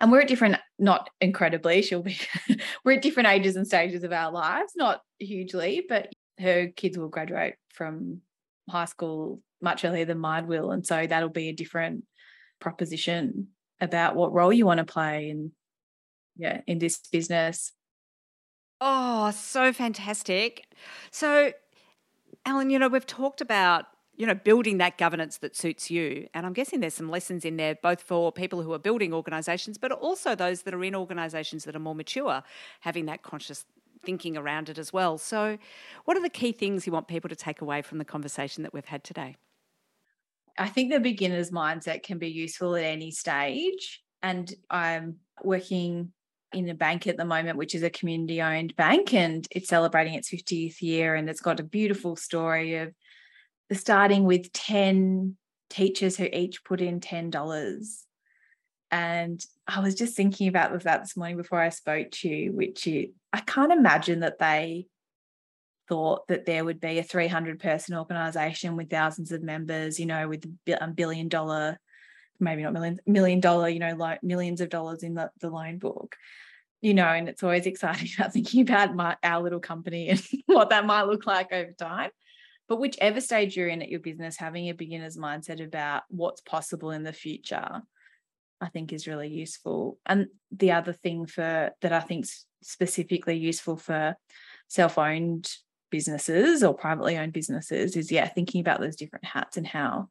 and 0.00 0.10
we're 0.10 0.20
at 0.20 0.28
different 0.28 0.56
not 0.78 1.08
incredibly 1.20 1.82
she'll 1.82 2.02
be 2.02 2.18
we're 2.84 2.92
at 2.92 3.02
different 3.02 3.28
ages 3.28 3.56
and 3.56 3.66
stages 3.66 4.04
of 4.04 4.12
our 4.12 4.30
lives 4.30 4.72
not 4.76 5.00
hugely 5.18 5.84
but 5.88 6.08
her 6.38 6.68
kids 6.68 6.98
will 6.98 7.08
graduate 7.08 7.54
from 7.70 8.20
high 8.68 8.84
school 8.84 9.40
much 9.60 9.84
earlier 9.84 10.04
than 10.04 10.18
mine 10.18 10.46
will 10.46 10.70
and 10.70 10.86
so 10.86 11.06
that'll 11.06 11.28
be 11.28 11.48
a 11.48 11.54
different 11.54 12.04
proposition 12.60 13.48
about 13.82 14.14
what 14.14 14.32
role 14.32 14.52
you 14.52 14.64
want 14.64 14.78
to 14.78 14.84
play 14.84 15.28
in 15.28 15.52
yeah 16.36 16.62
in 16.66 16.78
this 16.78 16.98
business. 17.10 17.72
Oh 18.80 19.30
so 19.32 19.72
fantastic. 19.72 20.64
So 21.10 21.52
ellen 22.46 22.70
you 22.70 22.78
know 22.78 22.88
we've 22.88 23.06
talked 23.06 23.40
about 23.40 23.84
you 24.16 24.26
know, 24.26 24.34
building 24.34 24.78
that 24.78 24.98
governance 24.98 25.38
that 25.38 25.56
suits 25.56 25.90
you. 25.90 26.28
And 26.34 26.44
I'm 26.44 26.52
guessing 26.52 26.80
there's 26.80 26.94
some 26.94 27.10
lessons 27.10 27.44
in 27.44 27.56
there, 27.56 27.74
both 27.74 28.02
for 28.02 28.30
people 28.30 28.62
who 28.62 28.72
are 28.72 28.78
building 28.78 29.14
organisations, 29.14 29.78
but 29.78 29.90
also 29.90 30.34
those 30.34 30.62
that 30.62 30.74
are 30.74 30.84
in 30.84 30.94
organisations 30.94 31.64
that 31.64 31.74
are 31.74 31.80
more 31.80 31.94
mature, 31.94 32.42
having 32.80 33.06
that 33.06 33.22
conscious 33.22 33.64
thinking 34.04 34.36
around 34.36 34.68
it 34.68 34.78
as 34.78 34.92
well. 34.92 35.16
So, 35.16 35.58
what 36.04 36.16
are 36.16 36.22
the 36.22 36.28
key 36.28 36.52
things 36.52 36.86
you 36.86 36.92
want 36.92 37.08
people 37.08 37.28
to 37.28 37.36
take 37.36 37.60
away 37.60 37.82
from 37.82 37.98
the 37.98 38.04
conversation 38.04 38.62
that 38.64 38.74
we've 38.74 38.84
had 38.84 39.04
today? 39.04 39.36
I 40.58 40.68
think 40.68 40.92
the 40.92 41.00
beginner's 41.00 41.50
mindset 41.50 42.02
can 42.02 42.18
be 42.18 42.28
useful 42.28 42.76
at 42.76 42.84
any 42.84 43.10
stage. 43.10 44.02
And 44.22 44.52
I'm 44.70 45.16
working 45.42 46.12
in 46.52 46.68
a 46.68 46.74
bank 46.74 47.06
at 47.06 47.16
the 47.16 47.24
moment, 47.24 47.56
which 47.56 47.74
is 47.74 47.82
a 47.82 47.90
community 47.90 48.42
owned 48.42 48.76
bank, 48.76 49.14
and 49.14 49.46
it's 49.50 49.68
celebrating 49.68 50.14
its 50.14 50.30
50th 50.30 50.82
year. 50.82 51.14
And 51.14 51.30
it's 51.30 51.40
got 51.40 51.60
a 51.60 51.64
beautiful 51.64 52.16
story 52.16 52.76
of 52.76 52.92
starting 53.74 54.24
with 54.24 54.52
10 54.52 55.36
teachers 55.70 56.16
who 56.16 56.24
each 56.24 56.64
put 56.64 56.80
in 56.80 57.00
$10. 57.00 58.02
And 58.90 59.44
I 59.66 59.80
was 59.80 59.94
just 59.94 60.14
thinking 60.14 60.48
about 60.48 60.82
that 60.82 61.02
this 61.02 61.16
morning 61.16 61.38
before 61.38 61.60
I 61.60 61.70
spoke 61.70 62.10
to 62.12 62.28
you, 62.28 62.52
which 62.52 62.86
is, 62.86 63.06
I 63.32 63.40
can't 63.40 63.72
imagine 63.72 64.20
that 64.20 64.38
they 64.38 64.86
thought 65.88 66.26
that 66.28 66.44
there 66.44 66.64
would 66.64 66.80
be 66.80 66.98
a 66.98 67.02
300 67.02 67.58
person 67.58 67.96
organization 67.96 68.76
with 68.76 68.90
thousands 68.90 69.32
of 69.32 69.42
members, 69.42 69.98
you 69.98 70.06
know, 70.06 70.28
with 70.28 70.44
a 70.68 70.88
billion 70.88 71.28
dollar, 71.28 71.78
maybe 72.38 72.62
not 72.62 72.74
million, 72.74 72.98
million 73.06 73.40
dollar, 73.40 73.68
you 73.68 73.78
know, 73.78 73.94
like 73.96 74.22
millions 74.22 74.60
of 74.60 74.68
dollars 74.68 75.02
in 75.02 75.14
the, 75.14 75.30
the 75.40 75.48
loan 75.48 75.78
book, 75.78 76.16
you 76.82 76.92
know, 76.92 77.06
and 77.06 77.28
it's 77.28 77.42
always 77.42 77.66
exciting 77.66 78.08
about 78.18 78.32
thinking 78.32 78.60
about 78.62 78.94
my, 78.94 79.16
our 79.22 79.42
little 79.42 79.60
company 79.60 80.08
and 80.10 80.22
what 80.46 80.70
that 80.70 80.84
might 80.84 81.04
look 81.04 81.26
like 81.26 81.52
over 81.52 81.72
time. 81.72 82.10
But 82.72 82.80
whichever 82.80 83.20
stage 83.20 83.54
you're 83.54 83.68
in 83.68 83.82
at 83.82 83.90
your 83.90 84.00
business, 84.00 84.38
having 84.38 84.70
a 84.70 84.72
beginner's 84.72 85.18
mindset 85.18 85.62
about 85.62 86.04
what's 86.08 86.40
possible 86.40 86.90
in 86.90 87.02
the 87.02 87.12
future, 87.12 87.82
I 88.62 88.68
think 88.70 88.94
is 88.94 89.06
really 89.06 89.28
useful. 89.28 89.98
And 90.06 90.28
the 90.50 90.72
other 90.72 90.94
thing 90.94 91.26
for 91.26 91.72
that 91.82 91.92
I 91.92 92.00
think 92.00 92.24
specifically 92.62 93.36
useful 93.36 93.76
for 93.76 94.16
self-owned 94.68 95.52
businesses 95.90 96.64
or 96.64 96.72
privately 96.72 97.18
owned 97.18 97.34
businesses 97.34 97.94
is 97.94 98.10
yeah, 98.10 98.26
thinking 98.26 98.62
about 98.62 98.80
those 98.80 98.96
different 98.96 99.26
hats 99.26 99.58
and 99.58 99.66
how 99.66 100.08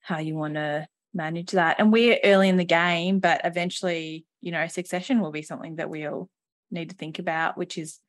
how 0.00 0.18
you 0.18 0.34
want 0.34 0.56
to 0.56 0.86
manage 1.14 1.52
that. 1.52 1.76
And 1.78 1.90
we're 1.90 2.18
early 2.24 2.50
in 2.50 2.58
the 2.58 2.66
game, 2.66 3.20
but 3.20 3.40
eventually, 3.42 4.26
you 4.42 4.52
know, 4.52 4.66
succession 4.66 5.22
will 5.22 5.32
be 5.32 5.40
something 5.40 5.76
that 5.76 5.88
we'll 5.88 6.28
need 6.70 6.90
to 6.90 6.96
think 6.96 7.18
about, 7.18 7.56
which 7.56 7.78
is 7.78 8.00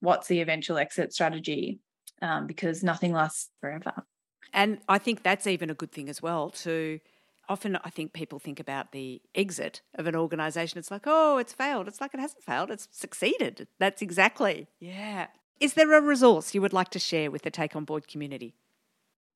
what's 0.00 0.26
the 0.26 0.40
eventual 0.40 0.78
exit 0.78 1.12
strategy 1.12 1.78
um, 2.22 2.46
because 2.46 2.82
nothing 2.82 3.12
lasts 3.12 3.50
forever. 3.60 4.04
And 4.52 4.78
I 4.88 4.98
think 4.98 5.22
that's 5.22 5.46
even 5.46 5.70
a 5.70 5.74
good 5.74 5.92
thing 5.92 6.08
as 6.08 6.22
well 6.22 6.50
to 6.50 7.00
often 7.48 7.78
I 7.84 7.90
think 7.90 8.12
people 8.12 8.38
think 8.38 8.60
about 8.60 8.92
the 8.92 9.20
exit 9.34 9.82
of 9.94 10.06
an 10.06 10.16
organization. 10.16 10.78
It's 10.78 10.90
like, 10.90 11.04
oh, 11.06 11.38
it's 11.38 11.52
failed. 11.52 11.88
It's 11.88 12.00
like 12.00 12.14
it 12.14 12.20
hasn't 12.20 12.44
failed, 12.44 12.70
it's 12.70 12.88
succeeded. 12.90 13.68
That's 13.78 14.02
exactly. 14.02 14.68
Yeah. 14.80 15.26
Is 15.60 15.74
there 15.74 15.96
a 15.96 16.02
resource 16.02 16.54
you 16.54 16.60
would 16.60 16.72
like 16.72 16.90
to 16.90 16.98
share 16.98 17.30
with 17.30 17.42
the 17.42 17.50
Take 17.50 17.76
On 17.76 17.84
Board 17.84 18.08
community? 18.08 18.56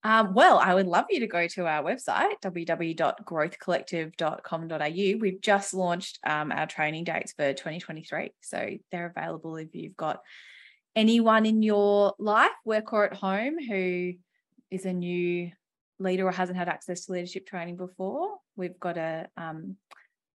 Um, 0.03 0.33
well, 0.33 0.59
I 0.59 0.75
would 0.75 0.87
love 0.87 1.05
you 1.11 1.21
to 1.21 1.27
go 1.27 1.47
to 1.47 1.67
our 1.67 1.83
website, 1.83 2.41
www.growthcollective.com.au. 2.43 5.19
We've 5.21 5.43
just 5.43 5.75
launched 5.75 6.19
um, 6.27 6.53
our 6.53 6.67
training 6.67 7.05
dates 7.05 7.35
for 7.35 7.53
2023. 7.53 8.33
So 8.41 8.71
they're 8.91 9.13
available 9.15 9.57
if 9.57 9.75
you've 9.75 9.97
got 9.97 10.23
anyone 10.97 11.47
in 11.47 11.63
your 11.63 12.15
life, 12.19 12.51
work 12.65 12.93
or 12.93 13.05
at 13.05 13.15
home, 13.15 13.57
who 13.59 14.13
is 14.71 14.85
a 14.85 14.93
new 14.93 15.51
leader 15.99 16.27
or 16.27 16.33
hasn't 16.33 16.59
had 16.59 16.69
access 16.69 17.05
to 17.05 17.13
leadership 17.13 17.47
training 17.47 17.77
before. 17.77 18.37
We've 18.57 18.79
got 18.79 18.97
a 18.97 19.29
um, 19.37 19.77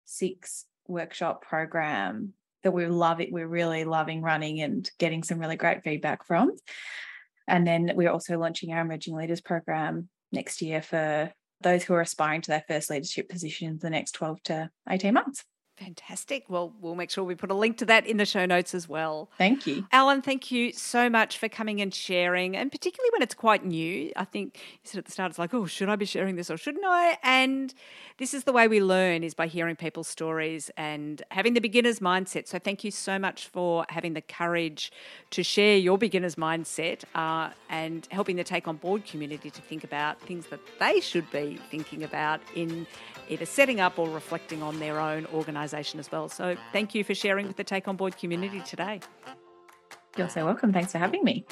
six 0.05 0.65
workshop 0.87 1.43
program 1.43 2.33
that 2.63 2.71
we 2.71 2.87
love 2.87 3.21
it. 3.21 3.31
We're 3.31 3.47
really 3.47 3.83
loving 3.83 4.21
running 4.21 4.61
and 4.61 4.89
getting 4.99 5.23
some 5.23 5.39
really 5.39 5.55
great 5.55 5.83
feedback 5.83 6.25
from. 6.25 6.51
And 7.47 7.65
then 7.65 7.91
we're 7.95 8.11
also 8.11 8.37
launching 8.37 8.71
our 8.71 8.81
emerging 8.81 9.15
leaders 9.15 9.41
program 9.41 10.09
next 10.31 10.61
year 10.61 10.81
for 10.81 11.31
those 11.61 11.83
who 11.83 11.93
are 11.93 12.01
aspiring 12.01 12.41
to 12.41 12.51
their 12.51 12.63
first 12.67 12.89
leadership 12.89 13.29
position 13.29 13.67
in 13.67 13.77
the 13.77 13.89
next 13.89 14.11
12 14.13 14.43
to 14.43 14.69
18 14.89 15.13
months. 15.13 15.43
Fantastic. 15.77 16.45
Well, 16.47 16.73
we'll 16.79 16.95
make 16.95 17.11
sure 17.11 17.25
we 17.25 17.35
put 17.35 17.51
a 17.51 17.53
link 17.53 17.77
to 17.79 17.85
that 17.88 18.07
in 18.07 18.15
the 18.15 18.25
show 18.25 18.45
notes 18.45 18.73
as 18.73 18.88
well. 18.88 19.29
Thank 19.38 19.67
you. 19.67 19.85
Ellen, 19.91 20.21
thank 20.21 20.49
you 20.49 20.71
so 20.71 21.09
much 21.09 21.38
for 21.38 21.49
coming 21.49 21.81
and 21.81 21.93
sharing, 21.93 22.55
and 22.55 22.71
particularly 22.71 23.09
when 23.11 23.21
it's 23.21 23.35
quite 23.35 23.65
new. 23.65 24.11
I 24.15 24.23
think 24.23 24.57
you 24.57 24.79
said 24.83 24.99
at 24.99 25.05
the 25.05 25.11
start, 25.11 25.31
it's 25.31 25.39
like, 25.39 25.53
oh, 25.53 25.65
should 25.65 25.89
I 25.89 25.97
be 25.97 26.05
sharing 26.05 26.38
this 26.38 26.49
or 26.49 26.55
shouldn't 26.55 26.85
I? 26.88 27.17
And 27.23 27.73
this 28.17 28.33
is 28.33 28.45
the 28.45 28.53
way 28.53 28.69
we 28.69 28.81
learn 28.81 29.23
is 29.23 29.33
by 29.33 29.47
hearing 29.47 29.75
people's 29.75 30.07
stories 30.07 30.71
and 30.77 31.21
having 31.31 31.53
the 31.53 31.61
beginner's 31.61 31.99
mindset. 31.99 32.47
So 32.47 32.57
thank 32.57 32.85
you 32.85 32.91
so 32.91 33.19
much 33.19 33.47
for 33.47 33.85
having 33.89 34.13
the 34.13 34.21
courage 34.21 34.93
to 35.31 35.43
share 35.43 35.75
your 35.75 35.97
beginner's 35.97 36.35
mindset 36.35 37.03
uh, 37.15 37.49
and 37.69 38.07
helping 38.11 38.38
the 38.38 38.45
Take 38.45 38.69
On 38.69 38.77
Board 38.77 39.05
community 39.05 39.49
to 39.49 39.61
think 39.61 39.83
about 39.83 40.21
things 40.21 40.47
that 40.47 40.61
they 40.79 41.01
should 41.01 41.29
be 41.31 41.59
thinking 41.69 42.03
about 42.03 42.39
in 42.55 42.88
either 43.27 43.45
setting 43.45 43.79
up 43.79 43.99
or 43.99 44.09
reflecting 44.09 44.61
on 44.61 44.79
their 44.79 44.99
own 44.99 45.25
organisation 45.65 45.99
as 45.99 46.12
well. 46.12 46.30
So 46.30 46.56
thank 46.71 46.93
you 46.93 47.04
for 47.04 47.15
sharing 47.15 47.47
with 47.47 47.58
the 47.58 47.63
Take 47.63 47.88
On 47.88 47.95
Board 47.95 48.17
community 48.17 48.62
today. 48.62 48.99
You're 50.17 50.30
so 50.30 50.45
welcome. 50.45 50.71
Thanks 50.71 50.91
for 50.91 50.99
having 50.99 51.23
me. 51.23 51.45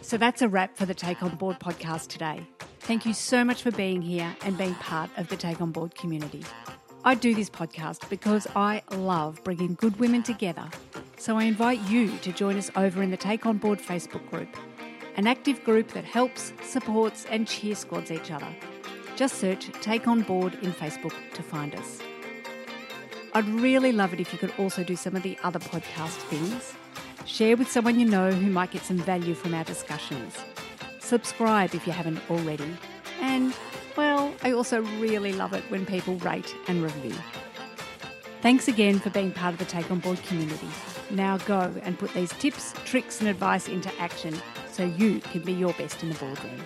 So 0.00 0.16
that's 0.16 0.42
a 0.42 0.48
wrap 0.48 0.76
for 0.76 0.86
the 0.86 0.94
Take 0.94 1.22
On 1.22 1.34
Board 1.36 1.58
podcast 1.60 2.08
today. 2.08 2.46
Thank 2.80 3.06
you 3.06 3.12
so 3.12 3.44
much 3.44 3.62
for 3.62 3.70
being 3.70 4.02
here 4.02 4.34
and 4.44 4.58
being 4.58 4.74
part 4.74 5.10
of 5.16 5.28
the 5.28 5.36
Take 5.36 5.60
On 5.60 5.70
Board 5.70 5.94
community. 5.94 6.44
I 7.04 7.14
do 7.14 7.34
this 7.34 7.50
podcast 7.50 8.08
because 8.08 8.46
I 8.56 8.82
love 8.92 9.42
bringing 9.44 9.74
good 9.74 9.98
women 9.98 10.22
together. 10.22 10.68
So 11.18 11.36
I 11.36 11.44
invite 11.44 11.80
you 11.88 12.16
to 12.18 12.32
join 12.32 12.56
us 12.56 12.70
over 12.74 13.02
in 13.02 13.10
the 13.10 13.16
Take 13.16 13.44
On 13.46 13.58
Board 13.58 13.78
Facebook 13.78 14.28
group 14.30 14.48
an 15.14 15.26
active 15.26 15.62
group 15.62 15.88
that 15.92 16.04
helps, 16.04 16.54
supports, 16.62 17.26
and 17.26 17.46
cheer 17.46 17.74
squads 17.74 18.10
each 18.10 18.30
other. 18.30 18.48
Just 19.22 19.38
search 19.38 19.70
Take 19.80 20.08
On 20.08 20.22
Board 20.22 20.54
in 20.62 20.72
Facebook 20.72 21.14
to 21.34 21.44
find 21.44 21.76
us. 21.76 22.00
I'd 23.34 23.46
really 23.46 23.92
love 23.92 24.12
it 24.12 24.18
if 24.18 24.32
you 24.32 24.38
could 24.40 24.52
also 24.58 24.82
do 24.82 24.96
some 24.96 25.14
of 25.14 25.22
the 25.22 25.38
other 25.44 25.60
podcast 25.60 26.16
things. 26.26 26.74
Share 27.24 27.56
with 27.56 27.70
someone 27.70 28.00
you 28.00 28.04
know 28.04 28.32
who 28.32 28.50
might 28.50 28.72
get 28.72 28.82
some 28.82 28.96
value 28.96 29.34
from 29.34 29.54
our 29.54 29.62
discussions. 29.62 30.36
Subscribe 30.98 31.72
if 31.72 31.86
you 31.86 31.92
haven't 31.92 32.18
already. 32.28 32.76
And, 33.20 33.54
well, 33.96 34.34
I 34.42 34.50
also 34.50 34.82
really 34.98 35.32
love 35.32 35.52
it 35.52 35.62
when 35.70 35.86
people 35.86 36.16
rate 36.16 36.52
and 36.66 36.82
review. 36.82 37.14
Thanks 38.40 38.66
again 38.66 38.98
for 38.98 39.10
being 39.10 39.30
part 39.30 39.52
of 39.52 39.60
the 39.60 39.66
Take 39.66 39.88
On 39.92 40.00
Board 40.00 40.20
community. 40.24 40.66
Now 41.10 41.38
go 41.38 41.72
and 41.82 41.96
put 41.96 42.12
these 42.12 42.32
tips, 42.32 42.74
tricks, 42.84 43.20
and 43.20 43.28
advice 43.28 43.68
into 43.68 43.96
action 44.00 44.34
so 44.72 44.82
you 44.82 45.20
can 45.20 45.42
be 45.42 45.52
your 45.52 45.74
best 45.74 46.02
in 46.02 46.08
the 46.08 46.16
boardroom. 46.16 46.60